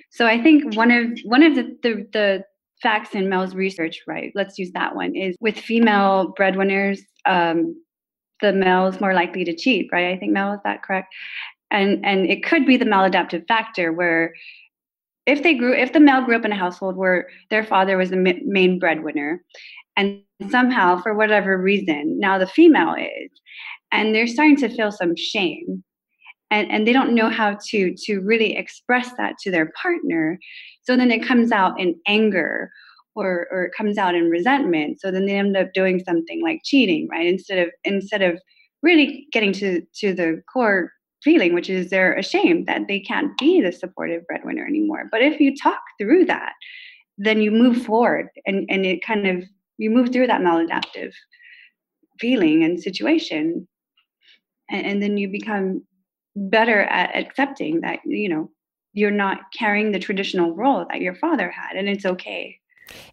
So, 0.10 0.26
I 0.26 0.42
think 0.42 0.76
one 0.76 0.90
of 0.90 1.20
one 1.26 1.44
of 1.44 1.56
the, 1.56 1.78
the, 1.84 2.08
the 2.14 2.46
facts 2.82 3.14
in 3.14 3.28
Mel's 3.28 3.56
research, 3.56 4.02
right? 4.08 4.32
Let's 4.36 4.58
use 4.58 4.72
that 4.72 4.96
one. 4.96 5.16
Is 5.16 5.36
with 5.42 5.58
female 5.58 6.34
breadwinners, 6.38 7.02
um, 7.26 7.76
the 8.42 8.54
male 8.54 8.88
is 8.88 9.00
more 9.00 9.14
likely 9.14 9.46
to 9.46 9.56
cheat, 9.56 9.90
right? 9.92 10.14
I 10.14 10.18
think 10.18 10.34
Mel 10.34 10.54
is 10.54 10.60
that 10.64 10.84
correct? 10.84 11.14
And 11.72 12.06
and 12.06 12.26
it 12.30 12.44
could 12.44 12.66
be 12.66 12.78
the 12.78 12.86
maladaptive 12.86 13.48
factor 13.48 13.92
where 13.92 14.34
if 15.26 15.44
they 15.44 15.54
grew 15.54 15.74
if 15.74 15.94
the 15.94 16.00
male 16.00 16.24
grew 16.24 16.36
up 16.36 16.46
in 16.46 16.52
a 16.52 16.58
household 16.58 16.96
where 16.96 17.28
their 17.50 17.64
father 17.64 17.98
was 17.98 18.10
the 18.10 18.42
main 18.46 18.80
breadwinner 18.80 19.44
and 19.96 20.22
somehow 20.50 21.02
for 21.02 21.14
whatever 21.14 21.58
reason 21.58 22.20
now 22.20 22.38
the 22.38 22.48
female 22.48 22.96
is 22.96 23.32
and 23.92 24.14
they're 24.14 24.28
starting 24.28 24.58
to 24.58 24.70
feel 24.70 24.92
some 24.92 25.16
shame 25.16 25.84
and, 26.52 26.70
and 26.72 26.86
they 26.88 26.94
don't 26.94 27.16
know 27.16 27.30
how 27.30 27.58
to 27.70 27.94
to 27.96 28.20
really 28.20 28.56
express 28.56 29.12
that 29.18 29.38
to 29.40 29.52
their 29.52 29.72
partner 29.82 30.38
so 30.84 30.98
then 30.98 31.12
it 31.12 31.26
comes 31.26 31.52
out 31.52 31.80
in 31.80 31.96
anger 32.08 32.70
or 33.16 33.48
or 33.52 33.64
it 33.64 33.74
comes 33.78 33.98
out 33.98 34.16
in 34.16 34.30
resentment. 34.30 35.00
So 35.00 35.12
then 35.12 35.26
they 35.26 35.36
end 35.36 35.58
up 35.58 35.74
doing 35.74 36.04
something 36.04 36.42
like 36.42 36.62
cheating 36.64 37.08
right? 37.12 37.26
Instead 37.26 37.60
of 37.60 37.70
instead 37.84 38.22
of 38.22 38.40
really 38.82 39.28
getting 39.32 39.54
to 39.54 39.82
to 40.00 40.14
the 40.14 40.42
core 40.52 40.92
feeling 41.24 41.54
which 41.54 41.70
is 41.70 41.90
they're 41.90 42.16
ashamed 42.16 42.68
that 42.68 42.82
they 42.90 43.00
can't 43.00 43.38
be 43.38 43.62
the 43.62 43.72
supportive 43.72 44.26
breadwinner 44.28 44.66
anymore. 44.66 45.06
But 45.12 45.22
if 45.22 45.40
you 45.40 45.56
talk 45.56 45.82
through 46.00 46.26
that 46.26 46.54
then 47.18 47.42
you 47.42 47.52
move 47.52 47.86
forward 47.86 48.28
and 48.46 48.66
and 48.70 48.86
it 48.86 49.06
kind 49.06 49.28
of 49.28 49.44
you 49.78 49.90
move 49.90 50.12
through 50.12 50.28
that 50.28 50.42
maladaptive 50.42 51.14
feeling 52.20 52.64
and 52.64 52.82
situation. 52.82 53.68
And, 54.70 54.86
and 54.86 55.04
then 55.04 55.18
you 55.18 55.30
become 55.30 55.84
better 56.36 56.82
at 56.84 57.16
accepting 57.16 57.82
that 57.82 58.00
you 58.06 58.28
know 58.30 58.50
you're 58.94 59.12
not 59.12 59.42
carrying 59.58 59.92
the 59.92 60.00
traditional 60.00 60.56
role 60.56 60.86
that 60.90 61.02
your 61.02 61.16
father 61.16 61.50
had 61.50 61.76
and 61.76 61.88
it's 61.88 62.06
okay 62.06 62.58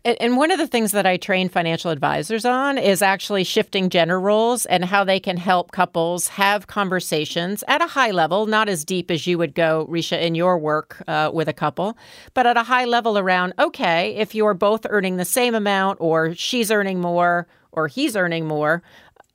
and, 0.04 0.36
one 0.36 0.50
of 0.50 0.58
the 0.58 0.66
things 0.66 0.92
that 0.92 1.06
I 1.06 1.16
train 1.16 1.48
financial 1.48 1.90
advisors 1.90 2.44
on 2.44 2.78
is 2.78 3.02
actually 3.02 3.44
shifting 3.44 3.90
gender 3.90 4.18
roles 4.18 4.64
and 4.66 4.84
how 4.84 5.04
they 5.04 5.20
can 5.20 5.36
help 5.36 5.70
couples 5.72 6.28
have 6.28 6.66
conversations 6.66 7.62
at 7.68 7.82
a 7.82 7.86
high 7.86 8.10
level, 8.10 8.46
not 8.46 8.68
as 8.68 8.84
deep 8.84 9.10
as 9.10 9.26
you 9.26 9.36
would 9.38 9.54
go, 9.54 9.86
Risha, 9.90 10.20
in 10.20 10.34
your 10.34 10.58
work 10.58 11.02
uh, 11.06 11.30
with 11.32 11.48
a 11.48 11.52
couple, 11.52 11.96
but 12.32 12.46
at 12.46 12.56
a 12.56 12.62
high 12.62 12.84
level 12.84 13.18
around 13.18 13.52
okay, 13.58 14.16
if 14.16 14.34
you're 14.34 14.54
both 14.54 14.86
earning 14.88 15.16
the 15.16 15.24
same 15.24 15.54
amount, 15.54 15.98
or 16.00 16.34
she's 16.34 16.70
earning 16.70 17.00
more, 17.00 17.46
or 17.72 17.88
he's 17.88 18.16
earning 18.16 18.46
more, 18.46 18.82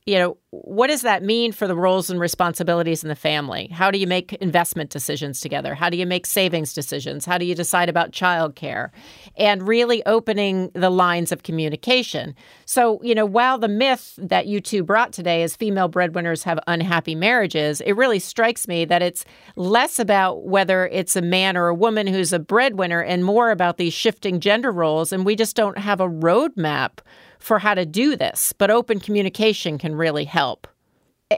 you 0.06 0.20
know, 0.20 0.38
what 0.52 0.88
does 0.88 1.02
that 1.02 1.24
mean 1.24 1.52
for 1.52 1.68
the 1.68 1.76
roles 1.76 2.12
and 2.12 2.20
responsibilities 2.20 3.04
in 3.04 3.10
the 3.10 3.16
family? 3.16 3.68
How 3.70 3.90
do 3.90 3.98
you 3.98 4.06
make 4.06 4.34
investment 4.34 4.92
decisions 4.92 5.42
together? 5.42 5.74
How 5.74 5.90
do 5.90 5.98
you 5.98 6.06
make 6.06 6.28
savings 6.28 6.74
decisions? 6.74 7.26
How 7.26 7.40
do 7.40 7.46
you 7.46 7.56
decide 7.56 7.90
about 7.90 8.12
childcare? 8.12 8.92
And 9.36 9.68
really 9.68 10.06
opening 10.06 10.70
the 10.76 10.92
lines 10.92 11.32
of 11.32 11.42
communication. 11.42 12.36
So, 12.66 13.02
you 13.02 13.16
know, 13.16 13.26
while 13.26 13.58
the 13.58 13.68
myth 13.68 14.14
that 14.22 14.46
you 14.46 14.62
two 14.62 14.84
brought 14.84 15.12
today 15.12 15.42
is 15.42 15.56
female 15.56 15.88
breadwinners 15.88 16.44
have 16.44 16.60
unhappy 16.68 17.16
marriages, 17.16 17.82
it 17.82 17.94
really 17.94 18.20
strikes 18.20 18.68
me 18.68 18.86
that 18.86 19.02
it's 19.02 19.26
less 19.56 19.98
about 19.98 20.46
whether 20.46 20.86
it's 20.88 21.16
a 21.16 21.22
man 21.22 21.58
or 21.58 21.68
a 21.68 21.76
woman 21.76 22.06
who's 22.06 22.32
a 22.32 22.40
breadwinner 22.40 23.02
and 23.02 23.26
more 23.26 23.50
about 23.50 23.78
these 23.78 23.94
shifting 23.94 24.40
gender 24.40 24.72
roles. 24.72 25.12
And 25.12 25.26
we 25.26 25.36
just 25.36 25.56
don't 25.56 25.80
have 25.80 26.00
a 26.00 26.08
roadmap 26.08 27.00
for 27.39 27.60
how 27.60 27.74
to 27.74 27.86
do 27.86 28.15
this, 28.15 28.54
but 28.58 28.72
open 28.72 29.00
communication 29.00 29.77
can 29.77 29.96
really 29.96 30.25
help. 30.25 30.68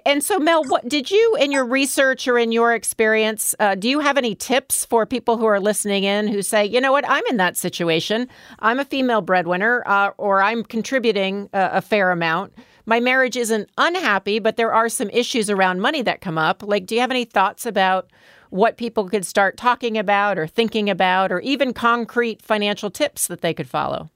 And 0.05 0.21
so, 0.21 0.37
Mel, 0.37 0.65
what 0.65 0.89
did 0.89 1.09
you, 1.09 1.37
in 1.39 1.51
your 1.51 1.63
research 1.65 2.27
or 2.27 2.37
in 2.37 2.51
your 2.51 2.73
experience, 2.73 3.55
uh, 3.59 3.73
do 3.75 3.89
you 3.89 4.01
have 4.01 4.17
any 4.17 4.35
tips 4.35 4.83
for 4.83 5.05
people 5.05 5.37
who 5.37 5.45
are 5.45 5.61
listening 5.61 6.03
in 6.03 6.27
who 6.27 6.41
say, 6.41 6.65
you 6.65 6.81
know 6.81 6.91
what, 6.91 7.09
I'm 7.09 7.23
in 7.29 7.37
that 7.37 7.55
situation. 7.55 8.27
I'm 8.59 8.79
a 8.79 8.85
female 8.85 9.21
breadwinner, 9.21 9.83
uh, 9.85 10.09
or 10.17 10.41
I'm 10.41 10.63
contributing 10.63 11.49
a, 11.53 11.69
a 11.73 11.81
fair 11.81 12.11
amount. 12.11 12.53
My 12.85 12.99
marriage 12.99 13.37
isn't 13.37 13.69
unhappy, 13.77 14.39
but 14.39 14.57
there 14.57 14.73
are 14.73 14.89
some 14.89 15.09
issues 15.11 15.49
around 15.49 15.79
money 15.79 16.01
that 16.01 16.19
come 16.19 16.37
up. 16.37 16.63
Like, 16.63 16.85
do 16.85 16.95
you 16.95 17.01
have 17.01 17.11
any 17.11 17.23
thoughts 17.23 17.65
about 17.65 18.11
what 18.49 18.77
people 18.77 19.07
could 19.07 19.25
start 19.25 19.55
talking 19.55 19.97
about 19.97 20.37
or 20.37 20.47
thinking 20.47 20.89
about, 20.89 21.31
or 21.31 21.39
even 21.39 21.73
concrete 21.73 22.41
financial 22.41 22.89
tips 22.89 23.27
that 23.27 23.39
they 23.39 23.53
could 23.53 23.69
follow? 23.69 24.09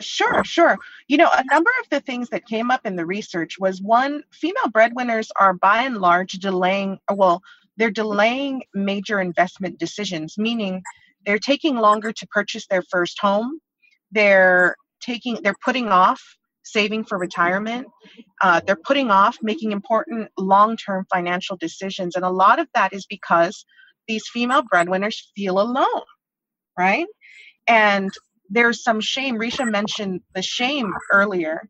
Sure, 0.00 0.44
sure. 0.44 0.78
You 1.08 1.16
know, 1.16 1.28
a 1.32 1.44
number 1.50 1.70
of 1.82 1.90
the 1.90 2.00
things 2.00 2.28
that 2.30 2.46
came 2.46 2.70
up 2.70 2.86
in 2.86 2.96
the 2.96 3.06
research 3.06 3.58
was 3.58 3.82
one, 3.82 4.22
female 4.32 4.68
breadwinners 4.72 5.30
are 5.38 5.54
by 5.54 5.82
and 5.82 5.98
large 5.98 6.32
delaying, 6.32 6.98
well, 7.12 7.42
they're 7.76 7.90
delaying 7.90 8.62
major 8.74 9.20
investment 9.20 9.78
decisions, 9.78 10.38
meaning 10.38 10.82
they're 11.26 11.38
taking 11.38 11.76
longer 11.76 12.12
to 12.12 12.26
purchase 12.28 12.66
their 12.68 12.82
first 12.82 13.18
home. 13.20 13.58
They're 14.12 14.76
taking, 15.00 15.38
they're 15.42 15.54
putting 15.64 15.88
off 15.88 16.22
saving 16.62 17.04
for 17.04 17.18
retirement. 17.18 17.86
Uh, 18.42 18.60
they're 18.66 18.76
putting 18.76 19.10
off 19.10 19.38
making 19.42 19.72
important 19.72 20.28
long 20.38 20.76
term 20.76 21.06
financial 21.12 21.56
decisions. 21.56 22.14
And 22.14 22.24
a 22.24 22.30
lot 22.30 22.58
of 22.58 22.68
that 22.74 22.92
is 22.92 23.06
because 23.06 23.64
these 24.06 24.28
female 24.28 24.62
breadwinners 24.62 25.32
feel 25.36 25.60
alone, 25.60 26.04
right? 26.78 27.06
And 27.66 28.10
there's 28.48 28.82
some 28.82 29.00
shame. 29.00 29.38
Risha 29.38 29.70
mentioned 29.70 30.20
the 30.34 30.42
shame 30.42 30.92
earlier. 31.12 31.68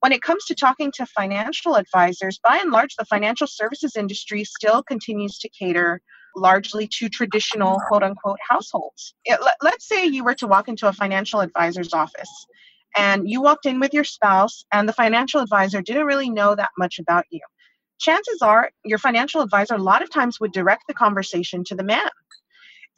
When 0.00 0.12
it 0.12 0.22
comes 0.22 0.44
to 0.46 0.54
talking 0.54 0.92
to 0.96 1.06
financial 1.06 1.76
advisors, 1.76 2.40
by 2.42 2.58
and 2.58 2.70
large, 2.70 2.96
the 2.96 3.04
financial 3.04 3.46
services 3.46 3.96
industry 3.96 4.44
still 4.44 4.82
continues 4.82 5.38
to 5.38 5.48
cater 5.48 6.00
largely 6.34 6.88
to 6.88 7.08
traditional 7.08 7.80
quote 7.88 8.02
unquote 8.02 8.38
households. 8.48 9.14
It, 9.24 9.38
let, 9.42 9.54
let's 9.62 9.86
say 9.86 10.06
you 10.06 10.24
were 10.24 10.34
to 10.34 10.46
walk 10.46 10.68
into 10.68 10.88
a 10.88 10.92
financial 10.92 11.40
advisor's 11.40 11.92
office 11.92 12.46
and 12.96 13.28
you 13.28 13.40
walked 13.40 13.66
in 13.66 13.80
with 13.80 13.94
your 13.94 14.04
spouse, 14.04 14.64
and 14.72 14.86
the 14.88 14.92
financial 14.92 15.40
advisor 15.40 15.80
didn't 15.80 16.04
really 16.04 16.28
know 16.28 16.54
that 16.54 16.68
much 16.76 16.98
about 16.98 17.24
you. 17.30 17.40
Chances 17.98 18.42
are 18.42 18.70
your 18.84 18.98
financial 18.98 19.40
advisor 19.40 19.74
a 19.74 19.78
lot 19.78 20.02
of 20.02 20.10
times 20.10 20.40
would 20.40 20.52
direct 20.52 20.84
the 20.88 20.94
conversation 20.94 21.64
to 21.64 21.74
the 21.74 21.84
man 21.84 22.10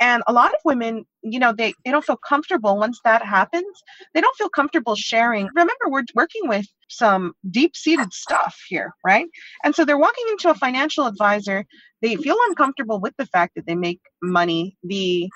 and 0.00 0.22
a 0.26 0.32
lot 0.32 0.52
of 0.52 0.60
women 0.64 1.04
you 1.22 1.38
know 1.38 1.52
they, 1.52 1.74
they 1.84 1.90
don't 1.90 2.04
feel 2.04 2.18
comfortable 2.28 2.76
once 2.78 3.00
that 3.04 3.24
happens. 3.24 3.82
They 4.14 4.20
don't 4.20 4.36
feel 4.36 4.48
comfortable 4.48 4.96
sharing. 4.96 5.48
Remember 5.54 5.72
we're 5.86 6.04
working 6.14 6.48
with 6.48 6.66
some 6.88 7.32
deep 7.50 7.76
seated 7.76 8.12
stuff 8.12 8.56
here 8.68 8.92
right? 9.04 9.26
And 9.64 9.74
so 9.74 9.84
they're 9.84 9.98
walking 9.98 10.24
into 10.30 10.50
a 10.50 10.54
financial 10.54 11.06
advisor. 11.06 11.64
They 12.02 12.16
feel 12.16 12.36
uncomfortable 12.48 13.00
with 13.00 13.14
the 13.16 13.26
fact 13.26 13.52
that 13.56 13.66
they 13.66 13.74
make 13.74 14.00
money 14.22 14.76
the 14.82 15.28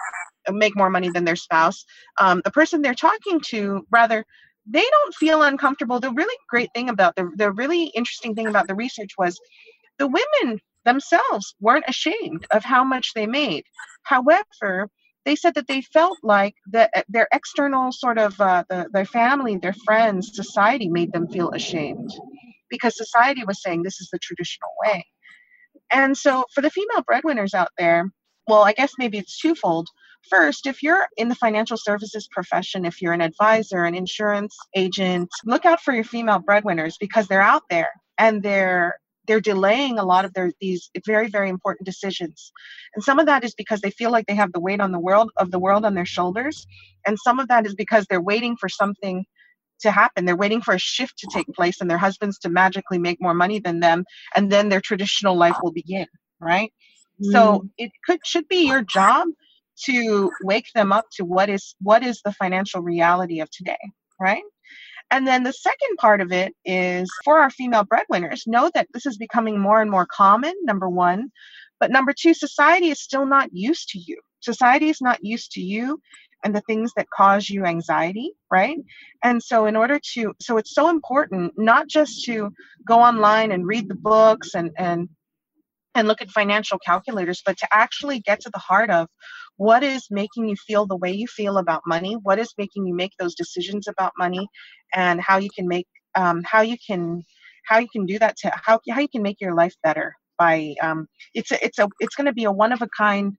make 0.51 0.77
more 0.77 0.91
money 0.91 1.11
than 1.11 1.25
their 1.25 1.37
spouse. 1.37 1.85
Um, 2.19 2.41
the 2.45 2.51
person 2.51 2.83
they're 2.83 2.95
talking 2.95 3.41
to 3.49 3.87
rather 3.91 4.25
they 4.71 4.85
don't 4.85 5.15
feel 5.15 5.43
uncomfortable. 5.43 5.99
The 5.99 6.11
really 6.11 6.37
great 6.49 6.69
thing 6.75 6.89
about 6.91 7.17
the, 7.17 7.31
the 7.37 7.51
really 7.51 7.85
interesting 7.95 8.35
thing 8.35 8.47
about 8.47 8.69
the 8.69 8.75
research 8.75 9.13
was 9.17 9.41
the 9.99 10.07
women 10.07 10.61
themselves 10.89 11.55
weren't 11.61 11.85
ashamed 11.87 12.47
of 12.53 12.65
how 12.65 12.83
much 12.83 13.13
they 13.15 13.27
made. 13.27 13.65
However, 14.03 14.89
they 15.27 15.37
said 15.37 15.55
that 15.57 15.69
they 15.69 15.83
felt 15.83 16.19
like 16.23 16.55
that 16.73 16.91
uh, 16.97 17.03
their 17.09 17.29
external 17.33 17.93
sort 17.93 18.19
of 18.19 18.41
uh, 18.41 18.65
the, 18.71 18.89
their 18.93 19.05
family, 19.05 19.59
their 19.59 19.75
friends, 19.85 20.31
society 20.35 20.89
made 20.89 21.13
them 21.13 21.29
feel 21.29 21.51
ashamed 21.51 22.11
because 22.71 22.97
society 22.97 23.45
was 23.45 23.63
saying 23.63 23.83
this 23.83 24.01
is 24.01 24.09
the 24.11 24.19
traditional 24.19 24.71
way. 24.87 25.05
And 25.91 26.17
so 26.17 26.45
for 26.55 26.63
the 26.63 26.71
female 26.71 27.03
breadwinners 27.07 27.55
out 27.55 27.73
there, 27.77 28.11
well, 28.47 28.63
I 28.63 28.73
guess 28.73 28.93
maybe 28.99 29.19
it's 29.19 29.39
twofold. 29.39 29.89
First, 30.31 30.67
if 30.67 30.83
you're 30.83 31.07
in 31.19 31.29
the 31.29 31.35
financial 31.35 31.77
services 31.77 32.29
profession, 32.31 32.87
if 32.87 33.01
you're 33.03 33.13
an 33.13 33.21
advisor, 33.21 33.85
an 33.85 33.95
insurance 33.95 34.57
agent, 34.75 35.29
look 35.45 35.67
out 35.67 35.81
for 35.81 35.93
your 35.95 36.05
female 36.05 36.39
breadwinners 36.39 36.97
because 36.99 37.29
they're 37.29 37.43
out 37.43 37.63
there 37.69 37.91
and 38.17 38.43
they're 38.43 38.97
they're 39.29 39.41
delaying 39.41 39.99
a 39.99 40.05
lot 40.05 40.25
of 40.25 40.35
their 40.35 40.51
these 40.61 40.91
very 41.07 41.29
very 41.29 41.49
important 41.49 41.87
decisions. 41.87 42.51
And 42.95 43.05
some 43.05 43.21
of 43.21 43.27
that 43.27 43.45
is 43.45 43.55
because 43.55 43.81
they 43.81 43.91
feel 43.91 44.11
like 44.11 44.27
they 44.27 44.35
have 44.35 44.53
the 44.53 44.61
weight 44.61 44.81
on 44.81 44.91
the 44.91 44.99
world 44.99 45.31
of 45.37 45.53
the 45.53 45.61
world 45.61 45.85
on 45.85 45.95
their 45.95 46.07
shoulders. 46.07 46.67
And 47.07 47.17
some 47.23 47.39
of 47.39 47.49
that 47.49 47.67
is 47.67 47.75
because 47.75 48.07
they're 48.07 48.21
waiting 48.21 48.57
for 48.57 48.69
something 48.69 49.25
to 49.83 49.93
happen. 49.93 50.25
They're 50.25 50.35
waiting 50.35 50.61
for 50.61 50.75
a 50.75 50.79
shift 50.79 51.19
to 51.19 51.29
take 51.33 51.47
place 51.55 51.81
and 51.81 51.89
their 51.89 51.99
husbands 51.99 52.39
to 52.41 52.49
magically 52.49 52.99
make 52.99 53.21
more 53.21 53.35
money 53.35 53.61
than 53.61 53.79
them. 53.79 54.05
And 54.35 54.51
then 54.51 54.71
their 54.71 54.81
traditional 54.81 55.37
life 55.37 55.57
will 55.63 55.73
begin 55.73 56.07
right? 56.41 56.73
Mm. 57.23 57.33
so 57.33 57.69
it 57.77 57.91
could 58.05 58.21
should 58.25 58.47
be 58.49 58.67
your 58.67 58.83
job 58.83 59.29
to 59.85 60.31
wake 60.43 60.67
them 60.75 60.93
up 60.93 61.07
to 61.13 61.25
what 61.25 61.49
is 61.49 61.75
what 61.81 62.03
is 62.03 62.21
the 62.25 62.33
financial 62.33 62.81
reality 62.81 63.41
of 63.41 63.51
today 63.51 63.79
right 64.21 64.43
and 65.11 65.27
then 65.27 65.43
the 65.43 65.53
second 65.53 65.97
part 65.99 66.21
of 66.21 66.33
it 66.33 66.55
is 66.65 67.11
for 67.25 67.39
our 67.39 67.51
female 67.51 67.85
breadwinners, 67.85 68.45
know 68.47 68.71
that 68.75 68.89
this 68.93 69.07
is 69.07 69.17
becoming 69.17 69.59
more 69.59 69.81
and 69.81 69.91
more 69.91 70.07
common, 70.07 70.55
number 70.63 70.89
one. 70.89 71.31
But 71.81 71.91
number 71.91 72.13
two, 72.13 72.35
society 72.35 72.91
is 72.91 73.01
still 73.01 73.25
not 73.25 73.51
used 73.53 73.89
to 73.91 73.99
you. 73.99 74.21
Society 74.41 74.89
is 74.89 75.01
not 75.01 75.25
used 75.25 75.53
to 75.53 75.61
you 75.61 76.01
and 76.45 76.55
the 76.55 76.61
things 76.63 76.93
that 76.97 77.09
cause 77.11 77.49
you 77.49 77.65
anxiety, 77.65 78.33
right? 78.51 78.79
And 79.25 79.43
so, 79.43 79.67
in 79.67 79.77
order 79.77 79.99
to, 80.15 80.35
so 80.41 80.57
it's 80.57 80.75
so 80.75 80.89
important 80.89 81.55
not 81.57 81.89
just 81.89 82.25
to 82.27 82.53
go 82.87 83.01
online 83.01 83.51
and 83.51 83.67
read 83.67 83.89
the 83.89 83.95
books 83.95 84.55
and, 84.55 84.71
and, 84.77 85.09
and 85.95 86.07
look 86.07 86.23
at 86.23 86.31
financial 86.31 86.79
calculators, 86.79 87.43
but 87.45 87.59
to 87.59 87.69
actually 87.73 88.21
get 88.21 88.41
to 88.41 88.51
the 88.51 88.61
heart 88.61 88.91
of 88.91 89.09
what 89.59 89.85
is 89.85 90.09
making 90.11 90.49
you 90.49 90.57
feel 90.57 90.87
the 90.87 90.97
way 90.97 91.13
you 91.13 91.27
feel 91.27 91.59
about 91.59 91.83
money? 91.87 92.17
What 92.23 92.39
is 92.39 92.53
making 92.59 92.87
you 92.87 92.95
make 92.95 93.13
those 93.19 93.35
decisions 93.35 93.87
about 93.87 94.13
money? 94.19 94.49
And 94.95 95.21
how 95.21 95.37
you 95.37 95.51
can 95.55 95.69
make 95.69 95.87
um, 96.15 96.43
how 96.45 96.63
you 96.63 96.77
can 96.85 97.23
how 97.67 97.79
you 97.79 97.89
can 97.93 98.07
do 98.07 98.19
that 98.19 98.37
to 98.39 98.53
how, 98.65 98.81
how 98.91 99.01
you 99.01 99.09
can 99.09 99.23
make 99.23 99.41
your 99.41 99.55
life 99.55 99.75
better 99.83 100.15
by 100.39 100.75
um, 100.83 101.07
it's 101.35 101.53
a, 101.53 101.63
it's 101.65 101.79
a 101.79 101.89
it's 102.01 102.17
going 102.17 102.27
to 102.27 102.33
be 102.33 102.45
a 102.45 102.53
one 102.53 102.73
of 102.73 102.81
a 102.81 102.89
kind 102.97 103.37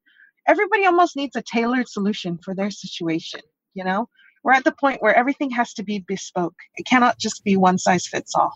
everybody 0.47 0.85
almost 0.85 1.15
needs 1.15 1.35
a 1.35 1.41
tailored 1.41 1.89
solution 1.89 2.37
for 2.37 2.53
their 2.53 2.69
situation 2.69 3.41
you 3.73 3.83
know? 3.83 4.09
We're 4.43 4.53
at 4.53 4.63
the 4.63 4.75
point 4.79 5.01
where 5.01 5.15
everything 5.15 5.51
has 5.51 5.73
to 5.73 5.83
be 5.83 6.03
bespoke. 6.07 6.55
It 6.77 6.85
cannot 6.85 7.19
just 7.19 7.43
be 7.43 7.57
one 7.57 7.77
size 7.77 8.07
fits 8.07 8.33
all 8.35 8.53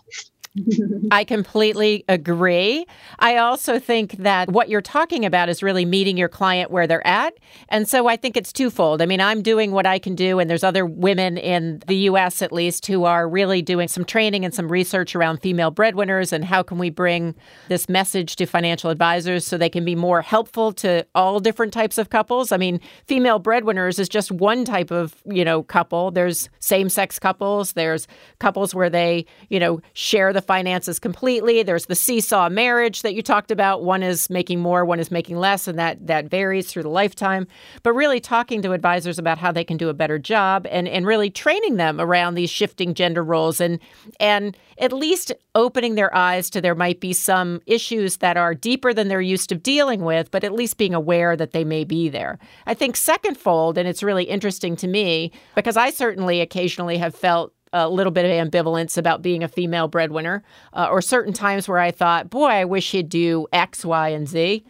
I 1.10 1.24
completely 1.24 2.04
agree. 2.08 2.86
I 3.18 3.38
also 3.38 3.80
think 3.80 4.12
that 4.18 4.48
what 4.50 4.68
you're 4.68 4.80
talking 4.80 5.24
about 5.24 5.48
is 5.48 5.64
really 5.64 5.84
meeting 5.84 6.16
your 6.16 6.28
client 6.28 6.70
where 6.70 6.86
they're 6.86 7.04
at. 7.06 7.34
And 7.68 7.88
so 7.88 8.06
I 8.06 8.16
think 8.16 8.36
it's 8.36 8.52
twofold. 8.52 9.02
I 9.02 9.06
mean, 9.06 9.20
I'm 9.20 9.42
doing 9.42 9.72
what 9.72 9.84
I 9.84 9.98
can 9.98 10.14
do, 10.14 10.38
and 10.38 10.48
there's 10.48 10.62
other 10.62 10.86
women 10.86 11.38
in 11.38 11.82
the 11.88 11.96
US 12.08 12.40
at 12.40 12.52
least 12.52 12.86
who 12.86 13.04
are 13.04 13.28
really 13.28 13.62
doing 13.62 13.88
some 13.88 14.04
training 14.04 14.44
and 14.44 14.54
some 14.54 14.70
research 14.70 15.16
around 15.16 15.38
female 15.38 15.72
breadwinners 15.72 16.32
and 16.32 16.44
how 16.44 16.62
can 16.62 16.78
we 16.78 16.88
bring 16.88 17.34
this 17.68 17.88
message 17.88 18.36
to 18.36 18.46
financial 18.46 18.90
advisors 18.90 19.44
so 19.44 19.58
they 19.58 19.68
can 19.68 19.84
be 19.84 19.96
more 19.96 20.22
helpful 20.22 20.72
to 20.74 21.04
all 21.16 21.40
different 21.40 21.72
types 21.72 21.98
of 21.98 22.10
couples. 22.10 22.52
I 22.52 22.58
mean, 22.58 22.80
female 23.06 23.40
breadwinners 23.40 23.98
is 23.98 24.08
just 24.08 24.30
one 24.30 24.64
type 24.64 24.92
of, 24.92 25.16
you 25.24 25.44
know, 25.44 25.64
couple. 25.64 26.12
There's 26.12 26.48
same-sex 26.60 27.18
couples, 27.18 27.72
there's 27.72 28.06
couples 28.38 28.72
where 28.72 28.90
they, 28.90 29.26
you 29.48 29.58
know, 29.58 29.80
share 29.94 30.32
the 30.32 30.43
finances 30.44 30.98
completely. 30.98 31.62
There's 31.62 31.86
the 31.86 31.94
seesaw 31.94 32.48
marriage 32.48 33.02
that 33.02 33.14
you 33.14 33.22
talked 33.22 33.50
about. 33.50 33.82
One 33.82 34.02
is 34.02 34.30
making 34.30 34.60
more, 34.60 34.84
one 34.84 35.00
is 35.00 35.10
making 35.10 35.36
less, 35.36 35.66
and 35.66 35.78
that 35.78 36.06
that 36.06 36.26
varies 36.26 36.70
through 36.70 36.84
the 36.84 36.88
lifetime. 36.88 37.46
But 37.82 37.94
really 37.94 38.20
talking 38.20 38.62
to 38.62 38.72
advisors 38.72 39.18
about 39.18 39.38
how 39.38 39.52
they 39.52 39.64
can 39.64 39.76
do 39.76 39.88
a 39.88 39.94
better 39.94 40.18
job 40.18 40.66
and, 40.70 40.86
and 40.88 41.06
really 41.06 41.30
training 41.30 41.76
them 41.76 42.00
around 42.00 42.34
these 42.34 42.50
shifting 42.50 42.94
gender 42.94 43.22
roles 43.22 43.60
and 43.60 43.78
and 44.20 44.56
at 44.78 44.92
least 44.92 45.32
opening 45.54 45.94
their 45.94 46.14
eyes 46.14 46.50
to 46.50 46.60
there 46.60 46.74
might 46.74 47.00
be 47.00 47.12
some 47.12 47.60
issues 47.66 48.18
that 48.18 48.36
are 48.36 48.54
deeper 48.54 48.92
than 48.92 49.08
they're 49.08 49.20
used 49.20 49.48
to 49.48 49.54
dealing 49.54 50.02
with, 50.02 50.30
but 50.30 50.44
at 50.44 50.52
least 50.52 50.76
being 50.76 50.94
aware 50.94 51.36
that 51.36 51.52
they 51.52 51.64
may 51.64 51.84
be 51.84 52.08
there. 52.08 52.38
I 52.66 52.74
think 52.74 52.96
second 52.96 53.36
fold, 53.36 53.78
and 53.78 53.88
it's 53.88 54.02
really 54.02 54.24
interesting 54.24 54.76
to 54.76 54.88
me 54.88 55.32
because 55.54 55.76
I 55.76 55.90
certainly 55.90 56.40
occasionally 56.40 56.98
have 56.98 57.14
felt 57.14 57.52
a 57.74 57.88
little 57.88 58.12
bit 58.12 58.24
of 58.24 58.30
ambivalence 58.30 58.96
about 58.96 59.20
being 59.20 59.42
a 59.42 59.48
female 59.48 59.88
breadwinner, 59.88 60.44
uh, 60.72 60.88
or 60.90 61.02
certain 61.02 61.32
times 61.32 61.68
where 61.68 61.80
I 61.80 61.90
thought, 61.90 62.30
boy, 62.30 62.46
I 62.46 62.64
wish 62.64 62.92
he'd 62.92 63.08
do 63.08 63.46
X, 63.52 63.84
Y, 63.84 64.08
and 64.10 64.28
Z. 64.28 64.64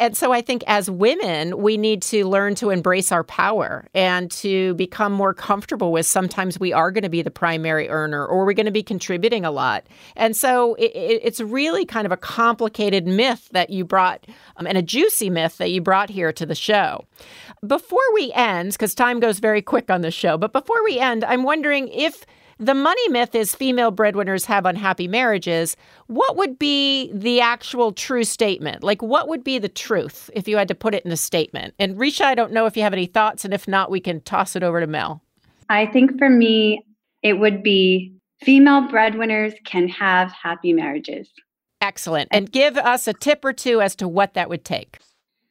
And 0.00 0.16
so 0.16 0.32
I 0.32 0.40
think 0.40 0.64
as 0.66 0.90
women, 0.90 1.58
we 1.58 1.76
need 1.76 2.02
to 2.02 2.26
learn 2.26 2.56
to 2.56 2.70
embrace 2.70 3.12
our 3.12 3.22
power 3.22 3.86
and 3.94 4.30
to 4.32 4.74
become 4.74 5.12
more 5.12 5.32
comfortable 5.32 5.92
with 5.92 6.06
sometimes 6.06 6.58
we 6.58 6.72
are 6.72 6.90
going 6.90 7.04
to 7.04 7.08
be 7.08 7.22
the 7.22 7.30
primary 7.30 7.88
earner 7.88 8.26
or 8.26 8.44
we're 8.44 8.52
going 8.52 8.66
to 8.66 8.72
be 8.72 8.82
contributing 8.82 9.44
a 9.44 9.50
lot. 9.52 9.86
And 10.16 10.36
so 10.36 10.74
it, 10.74 10.90
it, 10.94 11.20
it's 11.22 11.40
really 11.40 11.86
kind 11.86 12.04
of 12.04 12.12
a 12.12 12.16
complicated 12.16 13.06
myth 13.06 13.48
that 13.52 13.70
you 13.70 13.84
brought 13.84 14.26
um, 14.56 14.66
and 14.66 14.76
a 14.76 14.82
juicy 14.82 15.30
myth 15.30 15.56
that 15.58 15.70
you 15.70 15.80
brought 15.80 16.10
here 16.10 16.32
to 16.32 16.44
the 16.44 16.56
show. 16.56 17.04
Before 17.64 18.00
we 18.14 18.32
end, 18.32 18.72
because 18.72 18.94
time 18.94 19.20
goes 19.20 19.38
very 19.38 19.62
quick 19.62 19.88
on 19.88 20.00
the 20.00 20.10
show, 20.10 20.36
but 20.36 20.52
before 20.52 20.82
we 20.82 20.98
end, 20.98 21.24
I'm 21.24 21.44
wondering 21.44 21.88
if 21.88 22.26
the 22.60 22.74
money 22.74 23.08
myth 23.08 23.34
is 23.34 23.54
female 23.54 23.90
breadwinners 23.90 24.44
have 24.44 24.66
unhappy 24.66 25.08
marriages. 25.08 25.76
What 26.08 26.36
would 26.36 26.58
be 26.58 27.10
the 27.12 27.40
actual 27.40 27.90
true 27.90 28.22
statement? 28.22 28.84
Like, 28.84 29.02
what 29.02 29.28
would 29.28 29.42
be 29.42 29.58
the 29.58 29.68
truth 29.68 30.30
if 30.34 30.46
you 30.46 30.58
had 30.58 30.68
to 30.68 30.74
put 30.74 30.94
it 30.94 31.04
in 31.04 31.10
a 31.10 31.16
statement? 31.16 31.74
And 31.78 31.96
Risha, 31.96 32.26
I 32.26 32.34
don't 32.34 32.52
know 32.52 32.66
if 32.66 32.76
you 32.76 32.82
have 32.82 32.92
any 32.92 33.06
thoughts, 33.06 33.46
and 33.46 33.54
if 33.54 33.66
not, 33.66 33.90
we 33.90 33.98
can 33.98 34.20
toss 34.20 34.54
it 34.54 34.62
over 34.62 34.78
to 34.78 34.86
Mel. 34.86 35.22
I 35.70 35.86
think 35.86 36.18
for 36.18 36.28
me, 36.28 36.84
it 37.22 37.34
would 37.34 37.62
be 37.62 38.14
female 38.42 38.82
breadwinners 38.88 39.54
can 39.64 39.88
have 39.88 40.30
happy 40.30 40.74
marriages. 40.74 41.30
Excellent. 41.80 42.28
And 42.30 42.52
give 42.52 42.76
us 42.76 43.08
a 43.08 43.14
tip 43.14 43.42
or 43.42 43.54
two 43.54 43.80
as 43.80 43.96
to 43.96 44.06
what 44.06 44.34
that 44.34 44.50
would 44.50 44.66
take. 44.66 44.98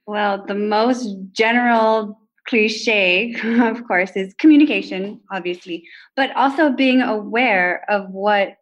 Well, 0.05 0.45
the 0.45 0.55
most 0.55 1.07
general 1.31 2.18
cliche, 2.49 3.35
of 3.61 3.85
course, 3.87 4.11
is 4.15 4.33
communication, 4.35 5.21
obviously, 5.31 5.83
but 6.15 6.35
also 6.35 6.71
being 6.71 7.01
aware 7.01 7.85
of 7.89 8.09
what 8.09 8.55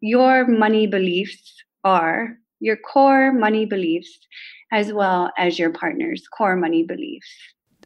your 0.00 0.46
money 0.46 0.86
beliefs 0.86 1.54
are, 1.84 2.36
your 2.60 2.76
core 2.76 3.32
money 3.32 3.64
beliefs, 3.64 4.18
as 4.72 4.92
well 4.92 5.30
as 5.38 5.58
your 5.58 5.70
partner's 5.70 6.26
core 6.36 6.56
money 6.56 6.82
beliefs. 6.82 7.28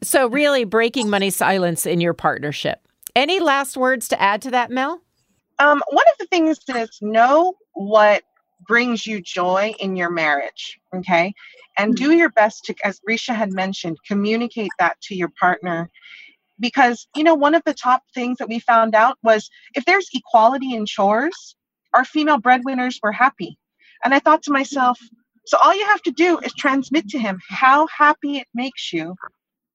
So, 0.01 0.27
really 0.27 0.63
breaking 0.63 1.09
money 1.09 1.29
silence 1.29 1.85
in 1.85 2.01
your 2.01 2.13
partnership. 2.13 2.79
Any 3.15 3.39
last 3.39 3.77
words 3.77 4.07
to 4.09 4.21
add 4.21 4.41
to 4.43 4.51
that, 4.51 4.71
Mel? 4.71 5.01
Um, 5.59 5.83
one 5.91 6.05
of 6.07 6.17
the 6.19 6.25
things 6.27 6.57
is 6.73 6.89
know 7.01 7.55
what 7.73 8.23
brings 8.69 9.05
you 9.05 9.21
joy 9.21 9.73
in 9.79 9.97
your 9.97 10.09
marriage. 10.09 10.79
Okay? 10.95 11.33
And 11.77 11.95
do 11.95 12.13
your 12.13 12.29
best 12.29 12.63
to 12.65 12.75
as 12.85 13.01
risha 13.09 13.35
had 13.35 13.51
mentioned 13.51 13.97
communicate 14.07 14.71
that 14.79 15.01
to 15.01 15.15
your 15.15 15.31
partner. 15.39 15.89
Because 16.59 17.07
you 17.15 17.23
know 17.23 17.35
one 17.35 17.55
of 17.55 17.63
the 17.65 17.73
top 17.73 18.03
things 18.13 18.37
that 18.37 18.47
we 18.47 18.59
found 18.59 18.95
out 18.95 19.17
was 19.23 19.49
if 19.75 19.83
there's 19.85 20.09
equality 20.13 20.73
in 20.73 20.85
chores 20.85 21.55
our 21.95 22.05
female 22.05 22.37
breadwinners 22.37 22.99
were 23.03 23.11
happy. 23.11 23.57
And 24.03 24.13
i 24.13 24.19
thought 24.19 24.43
to 24.43 24.51
myself 24.51 24.97
so 25.45 25.57
all 25.63 25.75
you 25.75 25.85
have 25.87 26.03
to 26.03 26.11
do 26.11 26.39
is 26.39 26.53
transmit 26.53 27.09
to 27.09 27.19
him 27.19 27.39
how 27.49 27.87
happy 27.87 28.37
it 28.37 28.47
makes 28.53 28.93
you 28.93 29.15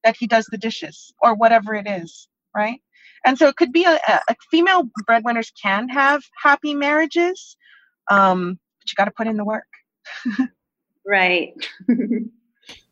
that 0.05 0.17
he 0.19 0.27
does 0.27 0.47
the 0.47 0.59
dishes 0.59 1.13
or 1.21 1.35
whatever 1.35 1.75
it 1.75 1.89
is 1.89 2.29
right? 2.55 2.81
And 3.27 3.39
so 3.39 3.49
it 3.49 3.57
could 3.57 3.73
be 3.73 3.85
a, 3.85 3.99
a 4.07 4.37
female 4.51 4.85
breadwinners 5.07 5.53
can 5.61 5.89
have 5.89 6.23
happy 6.43 6.75
marriages 6.75 7.57
um, 8.11 8.59
but 8.85 8.91
you 8.91 8.95
got 8.97 9.07
to 9.07 9.11
put 9.11 9.27
in 9.27 9.37
the 9.37 9.45
work 9.45 9.65
Right. 11.07 11.55